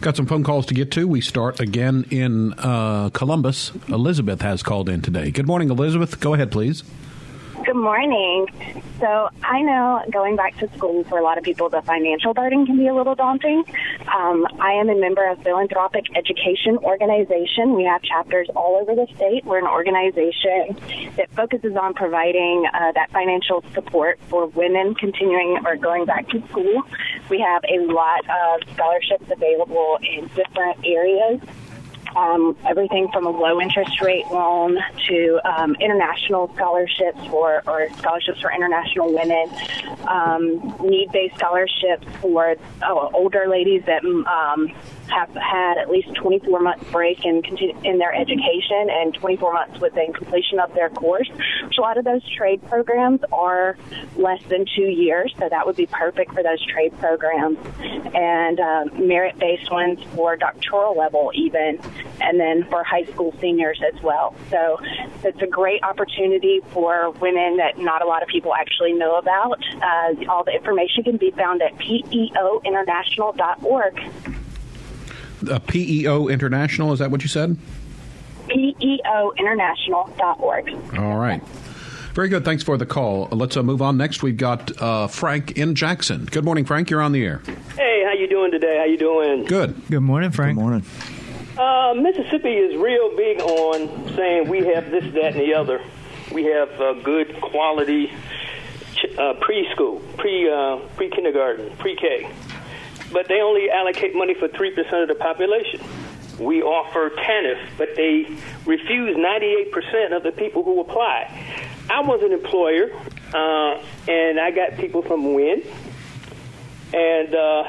[0.00, 1.08] Got some phone calls to get to.
[1.08, 3.72] We start again in uh, Columbus.
[3.88, 5.30] Elizabeth has called in today.
[5.30, 6.20] Good morning, Elizabeth.
[6.20, 6.84] Go ahead, please.
[7.64, 8.46] Good morning.
[9.00, 12.66] So I know going back to school for a lot of people, the financial burden
[12.66, 13.64] can be a little daunting.
[14.14, 17.74] Um, I am a member of Philanthropic Education Organization.
[17.74, 19.46] We have chapters all over the state.
[19.46, 20.76] We're an organization
[21.16, 26.46] that focuses on providing uh, that financial support for women continuing or going back to
[26.48, 26.82] school.
[27.30, 31.40] We have a lot of scholarships available in different areas
[32.16, 38.40] um, everything from a low interest rate loan to um, international scholarships for or scholarships
[38.40, 39.50] for international women,
[40.06, 44.72] um, need based scholarships for oh, older ladies that um,
[45.08, 47.42] have had at least 24 months break in,
[47.84, 51.28] in their education and 24 months within completion of their course.
[51.64, 53.76] Which a lot of those trade programs are
[54.16, 57.58] less than two years, so that would be perfect for those trade programs.
[58.14, 61.78] And uh, merit-based ones for doctoral level even,
[62.20, 64.34] and then for high school seniors as well.
[64.50, 64.78] So
[65.22, 69.62] it's a great opportunity for women that not a lot of people actually know about.
[69.74, 74.33] Uh, all the information can be found at peointernational.org
[75.48, 76.92] uh, PEO International.
[76.92, 77.56] Is that what you said?
[78.48, 80.98] PEOinternational.org.
[80.98, 81.42] All right.
[82.14, 82.44] Very good.
[82.44, 83.26] Thanks for the call.
[83.32, 83.96] Let's uh, move on.
[83.96, 86.26] Next, we've got uh, Frank in Jackson.
[86.26, 86.88] Good morning, Frank.
[86.88, 87.42] You're on the air.
[87.76, 88.78] Hey, how you doing today?
[88.78, 89.44] How you doing?
[89.46, 89.82] Good.
[89.90, 90.56] Good morning, Frank.
[90.56, 90.84] Good morning.
[91.58, 95.82] Uh, Mississippi is real big on saying we have this, that, and the other.
[96.32, 98.12] We have uh, good quality
[99.18, 102.30] uh, preschool, pre uh, pre kindergarten, pre K
[103.14, 105.80] but they only allocate money for 3% of the population.
[106.38, 108.26] We offer TANF, but they
[108.66, 111.30] refuse 98% of the people who apply.
[111.88, 112.90] I was an employer,
[113.32, 115.62] uh, and I got people from WIN,
[116.92, 117.62] and uh,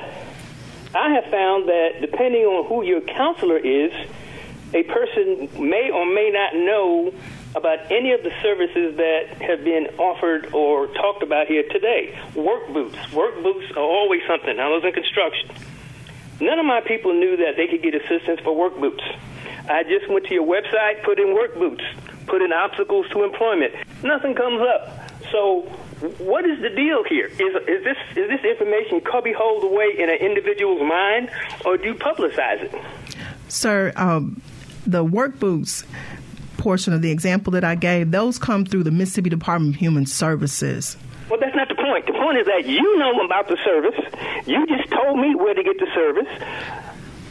[0.95, 3.93] I have found that depending on who your counselor is,
[4.73, 7.13] a person may or may not know
[7.55, 12.17] about any of the services that have been offered or talked about here today.
[12.35, 12.97] Work boots.
[13.13, 14.59] Work boots are always something.
[14.59, 15.49] I was in construction.
[16.41, 19.03] None of my people knew that they could get assistance for work boots.
[19.69, 21.83] I just went to your website, put in work boots,
[22.27, 23.73] put in obstacles to employment.
[24.03, 25.09] Nothing comes up.
[25.31, 25.61] So,
[26.19, 27.27] what is the deal here?
[27.27, 31.31] Is, is this is this information cubbyholed away in an individual's mind,
[31.63, 32.75] or do you publicize it?
[33.47, 34.41] Sir, um,
[34.85, 35.85] the work boots
[36.65, 40.07] portion of the example that I gave, those come through the Mississippi Department of Human
[40.07, 40.97] Services.
[41.29, 42.07] Well, that's not the point.
[42.07, 43.93] The point is that you know about the service.
[44.47, 46.25] You just told me where to get the service.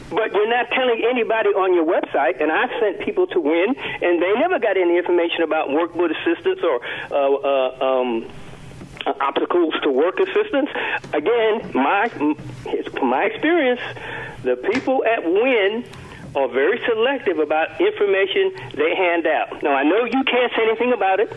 [0.09, 4.21] But you're not telling anybody on your website, and I sent people to WIN, and
[4.21, 6.79] they never got any information about workbook assistance or
[7.11, 8.31] uh, uh, um,
[9.19, 10.69] obstacles to work assistance.
[11.11, 12.07] Again, my
[13.03, 13.81] my experience,
[14.43, 15.83] the people at WIN
[16.35, 19.63] are very selective about information they hand out.
[19.63, 21.31] Now, I know you can't say anything about it.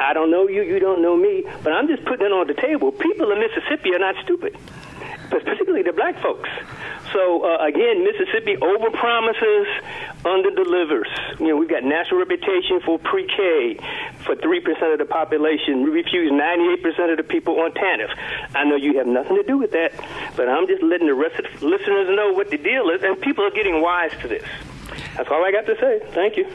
[0.00, 2.54] I don't know you, you don't know me, but I'm just putting it on the
[2.54, 2.92] table.
[2.92, 4.56] People in Mississippi are not stupid,
[5.30, 6.48] particularly the black folks.
[7.12, 9.66] So uh, again, Mississippi overpromises,
[10.24, 11.40] underdelivers.
[11.40, 13.78] You know, we've got national reputation for pre-K
[14.24, 15.82] for three percent of the population.
[15.82, 18.10] We refuse 98% of the people on TANF.
[18.54, 19.92] I know you have nothing to do with that,
[20.36, 23.20] but I'm just letting the rest of the listeners know what the deal is, and
[23.20, 24.44] people are getting wise to this.
[25.16, 26.00] That's all I got to say.
[26.12, 26.46] Thank you.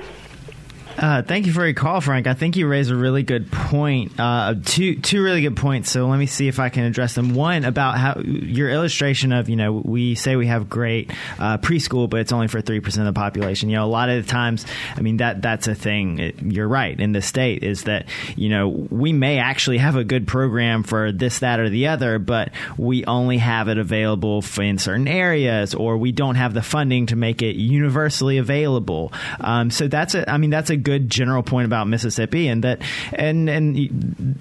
[1.00, 2.28] Uh, thank you for your call, Frank.
[2.28, 4.20] I think you raised a really good point.
[4.20, 5.90] Uh, two two really good points.
[5.90, 7.36] So let me see if I can address them.
[7.36, 12.10] One about how your illustration of you know we say we have great uh, preschool,
[12.10, 13.70] but it's only for three percent of the population.
[13.70, 14.66] You know, a lot of the times,
[14.98, 16.20] I mean that that's a thing.
[16.20, 20.04] It, you're right in the state is that you know we may actually have a
[20.04, 24.78] good program for this, that, or the other, but we only have it available in
[24.78, 29.14] certain areas, or we don't have the funding to make it universally available.
[29.40, 30.30] Um, so that's a.
[30.30, 32.82] I mean that's a good general point about Mississippi, and that
[33.14, 33.76] and and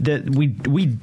[0.00, 0.96] that we we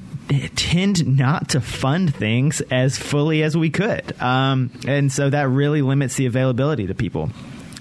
[0.56, 5.82] tend not to fund things as fully as we could, um, and so that really
[5.82, 7.30] limits the availability to people.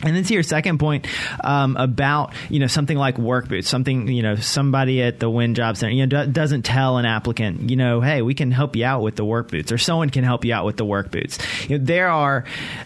[0.06, 1.08] And then to your second point
[1.44, 5.56] um, about you know something like work boots, something you know somebody at the WIN
[5.56, 8.86] Job Center you know doesn't tell an applicant you know hey we can help you
[8.86, 11.40] out with the work boots or someone can help you out with the work boots.
[11.68, 12.46] You know, there are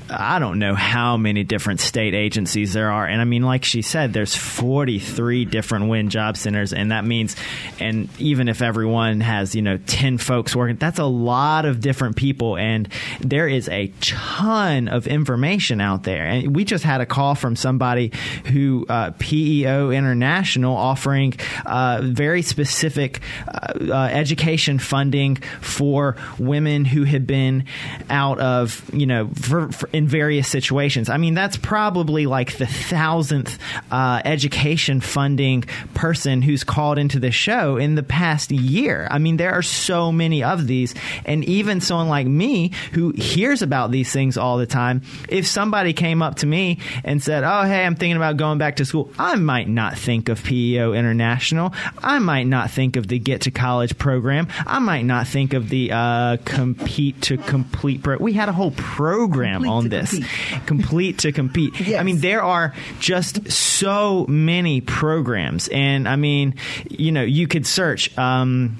[0.10, 3.82] I don't know how many different state agencies there are, and I mean like she
[3.82, 7.36] said, there's 43 different WIN Job Centers, and that means
[7.82, 12.16] and even if everyone has you know 10 folks working, that's a lot of different
[12.16, 12.88] people, and
[13.20, 17.56] there is a ton of information out there, and we just had a call from
[17.56, 18.12] somebody
[18.46, 21.34] who uh, PEO International offering
[21.66, 27.66] uh, very specific uh, uh, education funding for women who had been
[28.10, 31.10] out of you know for, for in various situations.
[31.10, 33.58] I mean, that's probably like the thousandth
[33.92, 39.08] uh, education funding person who's called into the show in the past year.
[39.10, 40.94] I mean, there are so many of these,
[41.26, 45.94] and even someone like me who hears about these things all the time, if somebody
[45.94, 49.12] came up to me and said, "Oh, hey, I'm thinking about going back to school,"
[49.18, 51.74] I might not think of PEO International.
[52.02, 54.48] I might not think of the Get to College program.
[54.66, 58.04] I might not think of the uh, Compete to Complete.
[58.04, 60.12] Pro- we had a whole program Complete on this.
[60.12, 60.66] Compete.
[60.66, 61.80] Complete to compete.
[61.80, 62.00] Yes.
[62.00, 66.56] I mean, there are just so many programs, and I mean,
[66.90, 68.18] you know, you could search.
[68.18, 68.78] Um,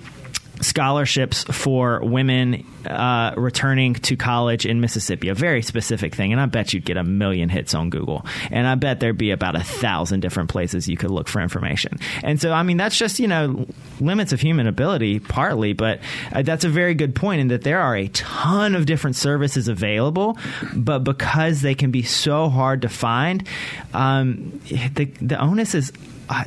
[0.62, 6.46] scholarships for women uh, returning to college in Mississippi, a very specific thing, and I
[6.46, 9.64] bet you'd get a million hits on Google, and I bet there'd be about a
[9.64, 12.00] thousand different places you could look for information.
[12.24, 13.68] And so, I mean, that's just you know
[14.00, 16.00] limits of human ability, partly, but
[16.32, 19.68] uh, that's a very good point in that there are a ton of different services
[19.68, 20.38] available,
[20.76, 23.48] but because they can be so hard to find,
[23.94, 24.62] um,
[24.96, 25.92] the the onus is.
[26.30, 26.44] Uh,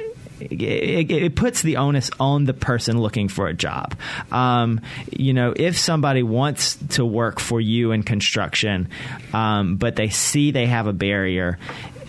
[0.50, 3.94] it, it puts the onus on the person looking for a job.
[4.30, 4.80] Um,
[5.10, 8.88] you know, if somebody wants to work for you in construction,
[9.32, 11.58] um, but they see they have a barrier,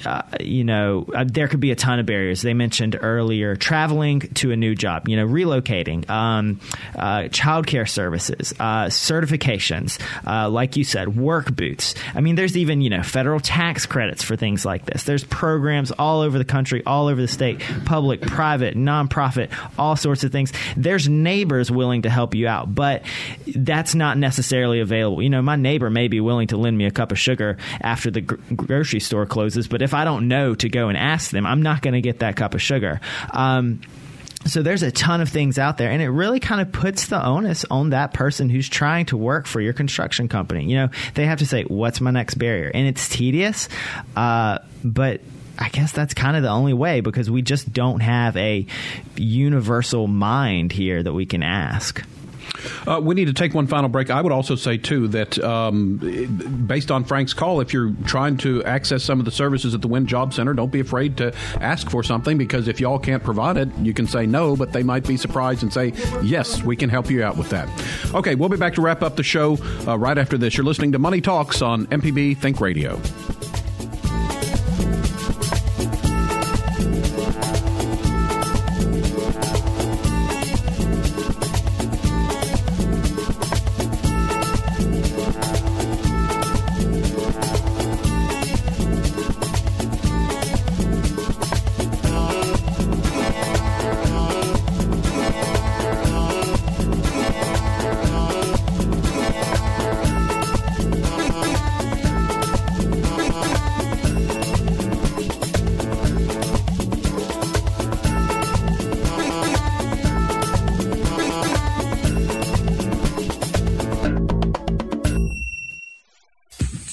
[0.05, 2.41] uh, you know, uh, there could be a ton of barriers.
[2.41, 6.59] They mentioned earlier traveling to a new job, you know, relocating, um,
[6.95, 11.95] uh, childcare services, uh, certifications, uh, like you said, work boots.
[12.15, 15.03] I mean, there's even, you know, federal tax credits for things like this.
[15.03, 20.23] There's programs all over the country, all over the state, public, private, nonprofit, all sorts
[20.23, 20.51] of things.
[20.75, 23.03] There's neighbors willing to help you out, but
[23.55, 25.21] that's not necessarily available.
[25.21, 28.11] You know, my neighbor may be willing to lend me a cup of sugar after
[28.11, 31.45] the gr- grocery store closes, but if I don't know to go and ask them,
[31.45, 33.01] I'm not going to get that cup of sugar.
[33.31, 33.81] Um,
[34.45, 37.23] so there's a ton of things out there and it really kind of puts the
[37.23, 41.25] onus on that person who's trying to work for your construction company you know they
[41.25, 43.69] have to say what's my next barrier and it's tedious
[44.17, 45.21] uh, but
[45.57, 48.65] I guess that's kind of the only way because we just don't have a
[49.15, 52.03] universal mind here that we can ask.
[52.87, 54.09] Uh, we need to take one final break.
[54.09, 55.97] I would also say, too, that um,
[56.67, 59.87] based on Frank's call, if you're trying to access some of the services at the
[59.87, 63.57] WIN Job Center, don't be afraid to ask for something because if y'all can't provide
[63.57, 66.89] it, you can say no, but they might be surprised and say, yes, we can
[66.89, 67.69] help you out with that.
[68.13, 69.57] Okay, we'll be back to wrap up the show
[69.87, 70.57] uh, right after this.
[70.57, 72.99] You're listening to Money Talks on MPB Think Radio.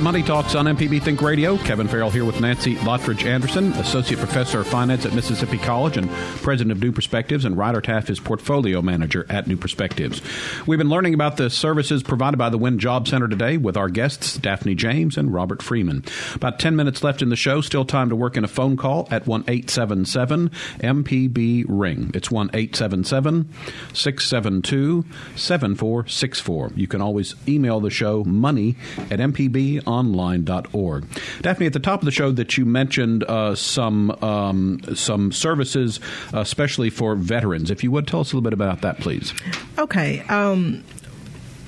[0.00, 1.58] To Money Talks on MPB Think Radio.
[1.58, 6.08] Kevin Farrell here with Nancy Lottridge Anderson, Associate Professor of Finance at Mississippi College and
[6.40, 10.22] President of New Perspectives, and Ryder Taff is Portfolio Manager at New Perspectives.
[10.66, 13.90] We've been learning about the services provided by the WIN Job Center today with our
[13.90, 16.02] guests, Daphne James and Robert Freeman.
[16.34, 19.06] About 10 minutes left in the show, still time to work in a phone call
[19.10, 20.48] at 1 877
[20.78, 22.10] MPB Ring.
[22.14, 23.50] It's 1 877
[23.92, 25.04] 672
[25.36, 26.72] 7464.
[26.74, 28.76] You can always email the show money
[29.10, 31.06] at MPB mpbonline.org.
[31.42, 36.00] Daphne, at the top of the show, that you mentioned uh, some um, some services,
[36.32, 37.70] especially for veterans.
[37.70, 39.34] If you would tell us a little bit about that, please.
[39.78, 40.20] Okay.
[40.22, 40.84] Um,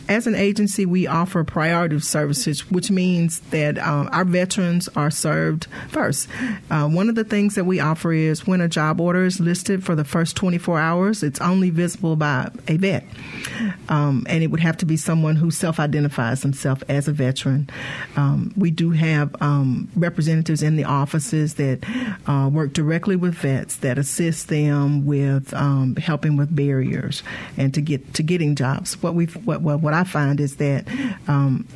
[0.08, 5.66] as an agency, we offer priority services, which means that um, our veterans are served
[5.88, 6.28] first.
[6.70, 9.84] Uh, one of the things that we offer is when a job order is listed
[9.84, 13.04] for the first 24 hours, it's only visible by a vet.
[13.88, 17.68] Um, and it would have to be someone who self identifies himself as a veteran.
[18.16, 21.84] Um, we do have um, representatives in the offices that
[22.26, 27.22] uh, work directly with vets that assist them with um, helping with barriers
[27.56, 29.00] and to get to getting jobs.
[29.02, 30.86] What we what, what, what I find is that
[31.28, 31.66] um,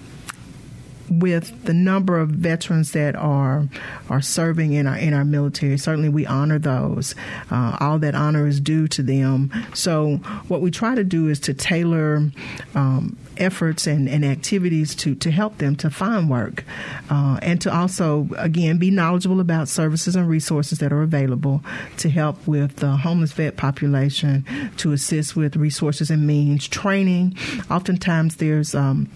[1.10, 3.68] with the number of veterans that are
[4.10, 7.14] are serving in our in our military, certainly we honor those.
[7.50, 9.52] Uh, all that honor is due to them.
[9.74, 10.16] So
[10.48, 12.30] what we try to do is to tailor.
[12.74, 16.64] Um, efforts and, and activities to, to help them to find work
[17.10, 21.62] uh, and to also again be knowledgeable about services and resources that are available
[21.98, 24.44] to help with the homeless vet population
[24.76, 27.36] to assist with resources and means training
[27.70, 29.08] oftentimes there's um,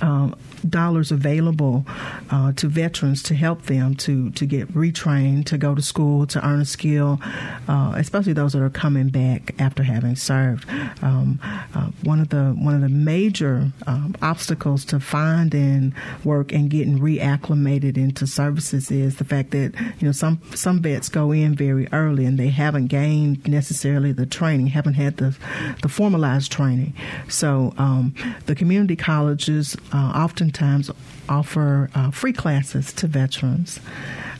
[0.00, 0.34] um,
[0.68, 1.84] dollars available
[2.30, 6.46] uh, to veterans to help them to to get retrained, to go to school, to
[6.46, 7.20] earn a skill,
[7.68, 10.68] uh, especially those that are coming back after having served.
[11.02, 11.40] Um,
[11.74, 15.94] uh, one of the one of the major um, obstacles to finding
[16.24, 21.08] work and getting reacclimated into services is the fact that you know some some vets
[21.08, 25.36] go in very early and they haven't gained necessarily the training, haven't had the
[25.82, 26.94] the formalized training.
[27.28, 28.14] So um,
[28.46, 30.90] the community colleges uh, often oftentimes
[31.28, 33.80] offer uh, free classes to veterans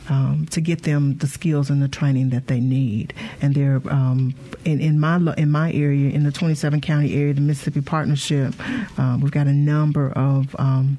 [0.09, 3.13] um, to get them the skills and the training that they need.
[3.41, 4.33] And they're um,
[4.65, 8.53] in, in my in my area, in the 27 county area, the Mississippi Partnership,
[8.97, 10.97] uh, we've got a number of um,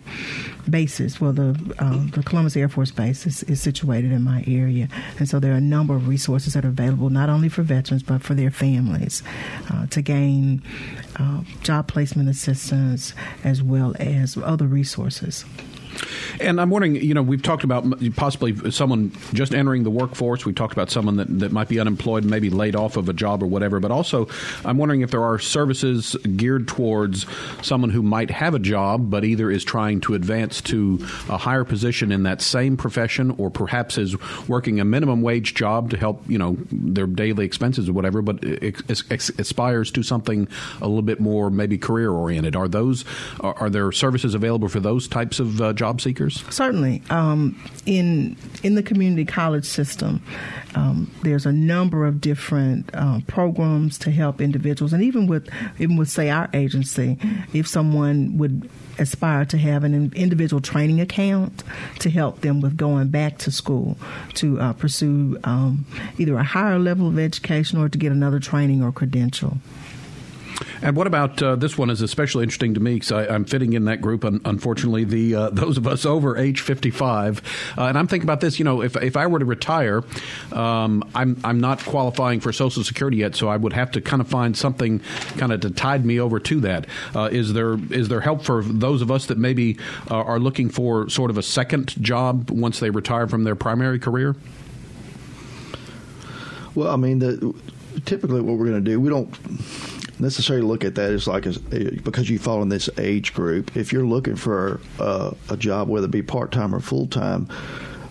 [0.69, 1.21] bases.
[1.21, 4.89] Well, the uh, the Columbus Air Force Base is, is, situated in my area,
[5.19, 8.03] and so there are a number of resources that are available not only for veterans
[8.03, 9.23] but for their families
[9.71, 10.63] uh, to gain
[11.17, 15.45] uh, job placement assistance as well as other resources.
[16.40, 17.84] And I'm wondering, you know, we've talked about
[18.16, 20.45] possibly someone just entering the workforce.
[20.45, 23.42] We've talked about someone that, that might be unemployed, maybe laid off of a job
[23.42, 23.80] or whatever.
[23.80, 24.28] But also,
[24.64, 27.26] I'm wondering if there are services geared towards
[27.62, 31.64] someone who might have a job, but either is trying to advance to a higher
[31.64, 34.16] position in that same profession, or perhaps is
[34.49, 38.42] working a minimum wage job to help, you know, their daily expenses or whatever, but
[39.38, 40.49] aspires to something
[40.80, 42.57] a little bit more maybe career oriented.
[42.57, 43.05] Are those
[43.40, 46.43] are, there services available for those types of uh, job seekers?
[46.49, 47.03] Certainly.
[47.11, 50.22] Um, in in the community college system,
[50.74, 55.47] um, there's a number of different uh, programs to help individuals, and even with
[55.78, 57.18] even with say our agency,
[57.53, 61.62] if someone would aspire to have an individual training account
[61.99, 63.99] to help them with going back to school
[64.35, 65.85] to uh, pursue um,
[66.16, 69.59] either a higher level of education or to get another training or credential.
[70.83, 73.87] And what about uh, this one is especially interesting to me because I'm fitting in
[73.87, 74.25] that group.
[74.25, 78.59] unfortunately, the uh, those of us over age 55, uh, and I'm thinking about this.
[78.59, 80.03] You know, if if I were to retire,
[80.53, 84.21] um, I'm I'm not qualifying for Social Security yet, so I would have to kind
[84.21, 85.01] of find something
[85.39, 86.87] kind of to tide me over to that.
[87.15, 89.79] Uh, is there is there help for those of us that maybe
[90.11, 93.99] uh, are looking for sort of a second job once they retire from their primary
[93.99, 94.37] career?
[96.75, 97.55] Well, I mean, the,
[98.05, 99.29] typically what we're going to do, we don't
[100.19, 101.53] necessarily look at that as like a,
[102.03, 103.77] because you fall in this age group.
[103.77, 107.49] If you're looking for a, a job, whether it be part time or full time,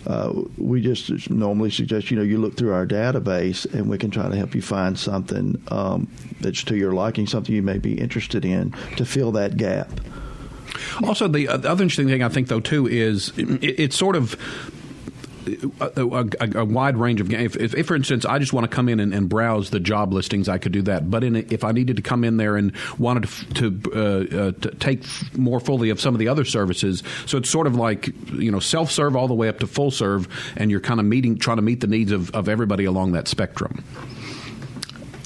[0.06, 4.10] uh, we just normally suggest you know you look through our database and we can
[4.10, 6.08] try to help you find something um,
[6.40, 9.90] that's to your liking, something you may be interested in to fill that gap.
[11.02, 14.36] Also, the other interesting thing I think though too is it, it's sort of
[15.80, 18.74] a, a, a, wide range of if, if, if, for instance, I just want to
[18.74, 21.10] come in and, and, browse the job listings, I could do that.
[21.10, 24.52] But in, if I needed to come in there and wanted to, to, uh, uh,
[24.52, 25.04] to take
[25.36, 28.60] more fully of some of the other services, so it's sort of like you know
[28.60, 31.56] self serve all the way up to full serve, and you're kind of meeting trying
[31.56, 33.84] to meet the needs of, of everybody along that spectrum.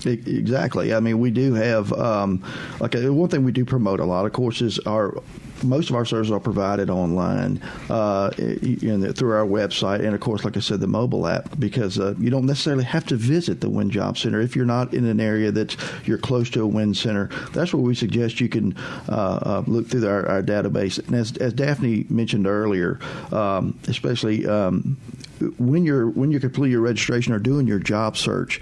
[0.04, 0.94] Exactly.
[0.94, 2.42] I mean, we do have um,
[2.80, 5.14] like one thing we do promote a lot of courses are
[5.62, 10.44] most of our services are provided online uh, in, through our website, and of course,
[10.44, 13.68] like I said, the mobile app, because uh, you don't necessarily have to visit the
[13.68, 16.94] WIN Job Center if you're not in an area that you're close to a WIN
[16.94, 17.30] Center.
[17.52, 18.76] That's where we suggest you can
[19.08, 21.04] uh, uh look through our, our, database.
[21.06, 22.98] And as, as Daphne mentioned earlier,
[23.32, 24.96] um, especially um,
[25.58, 28.60] when you're when you complete your registration or doing your job search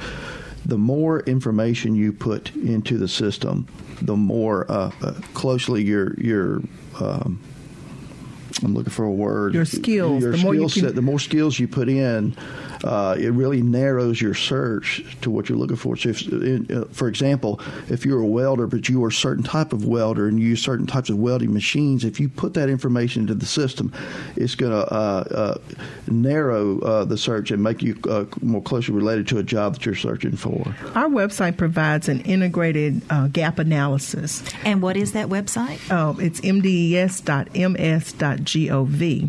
[0.67, 3.69] the more information you put into the system,
[4.03, 6.61] the more uh, uh, closely your your
[7.01, 7.39] um,
[8.63, 9.55] I'm looking for a word.
[9.55, 10.23] Your skills.
[10.23, 10.85] Your the skill more set.
[10.85, 10.95] Can...
[10.95, 12.37] The more skills you put in,
[12.85, 15.97] uh, it really narrows your search to what you're looking for.
[15.97, 19.73] So, if, uh, for example, if you're a welder, but you are a certain type
[19.73, 23.23] of welder and you use certain types of welding machines, if you put that information
[23.23, 23.93] into the system,
[24.37, 25.59] it's going to uh, uh,
[26.09, 29.85] narrow uh, the search and make you uh, more closely related to a job that
[29.87, 30.75] you're searching for.
[30.95, 34.43] Our website provides an integrated uh, gap analysis.
[34.65, 35.81] And what is that website?
[35.91, 36.87] Oh, it's mdes.ms.gov
[38.47, 39.29] gov.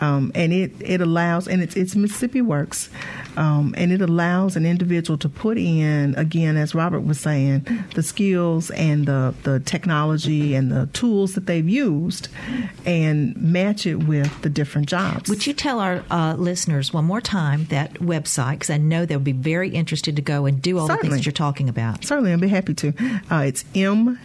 [0.00, 2.90] Um, and it, it allows, and it's, it's Mississippi Works,
[3.36, 8.02] um, and it allows an individual to put in, again, as Robert was saying, the
[8.02, 12.28] skills and the, the technology and the tools that they've used
[12.84, 15.30] and match it with the different jobs.
[15.30, 18.52] Would you tell our uh, listeners one more time that website?
[18.52, 21.08] Because I know they'll be very interested to go and do all Certainly.
[21.08, 22.04] the things that you're talking about.
[22.04, 22.88] Certainly, I'd be happy to.
[23.30, 24.16] Uh, it's mdes.ms.gov.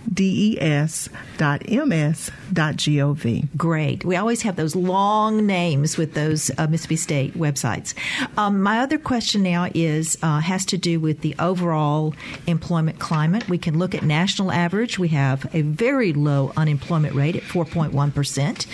[3.58, 4.06] Great.
[4.06, 5.61] We always have those long names
[5.98, 7.94] with those uh, Mississippi State websites.
[8.38, 12.14] Um, my other question now is uh, has to do with the overall
[12.48, 13.48] employment climate.
[13.48, 14.98] We can look at national average.
[14.98, 18.66] We have a very low unemployment rate at 4.1 percent.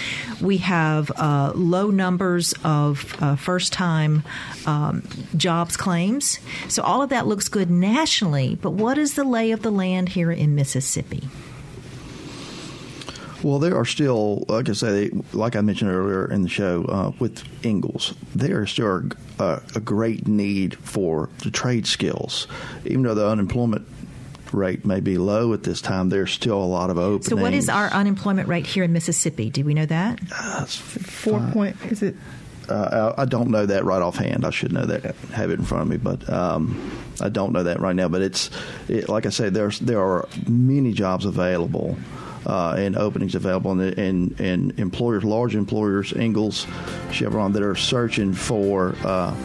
[0.42, 4.24] We have uh, low numbers of uh, first-time
[4.66, 5.04] um,
[5.36, 6.40] jobs claims.
[6.68, 8.56] So all of that looks good nationally.
[8.62, 11.24] But what is the lay of the land here in Mississippi?
[13.44, 17.12] Well, there are still, like I say, like I mentioned earlier in the show uh,
[17.20, 19.04] with Ingalls, there is still
[19.40, 22.48] a, a great need for the trade skills.
[22.86, 23.88] Even though the unemployment
[24.54, 27.28] rate may be low at this time, there's still a lot of openings.
[27.28, 29.50] So, what is our unemployment rate here in Mississippi?
[29.50, 30.20] Do we know that?
[30.34, 32.16] Uh, Four point, is it?
[32.70, 34.46] Uh, I I don't know that right offhand.
[34.46, 37.64] I should know that, have it in front of me, but um, I don't know
[37.64, 38.10] that right now.
[38.10, 38.50] But it's
[38.90, 41.98] it, like I said, there's there are many jobs available.
[42.48, 46.66] Uh, and openings available, and, and, and employers, large employers, Ingalls,
[47.12, 49.36] Chevron, that are searching for uh,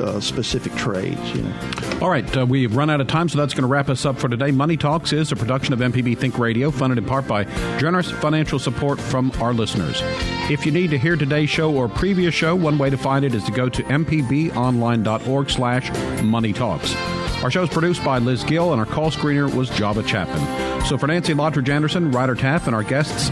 [0.00, 1.20] uh, specific trades.
[1.34, 1.54] You know.
[2.00, 4.18] All right, uh, we've run out of time, so that's going to wrap us up
[4.18, 4.50] for today.
[4.50, 7.44] Money Talks is a production of MPB Think Radio, funded in part by
[7.78, 10.00] generous financial support from our listeners.
[10.50, 13.34] If you need to hear today's show or previous show, one way to find it
[13.34, 16.94] is to go to mpbonline.org slash money talks.
[17.44, 20.86] Our show is produced by Liz Gill, and our call screener was Java Chapman.
[20.86, 23.28] So for Nancy Lottridge Anderson, Ryder Taff, and our guests,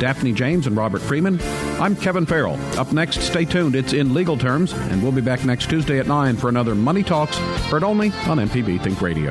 [0.00, 1.40] Daphne James and Robert Freeman,
[1.80, 2.58] I'm Kevin Farrell.
[2.76, 3.76] Up next, stay tuned.
[3.76, 7.04] It's in legal terms, and we'll be back next Tuesday at 9 for another Money
[7.04, 7.36] Talks,
[7.70, 9.30] heard only on MPB Think Radio.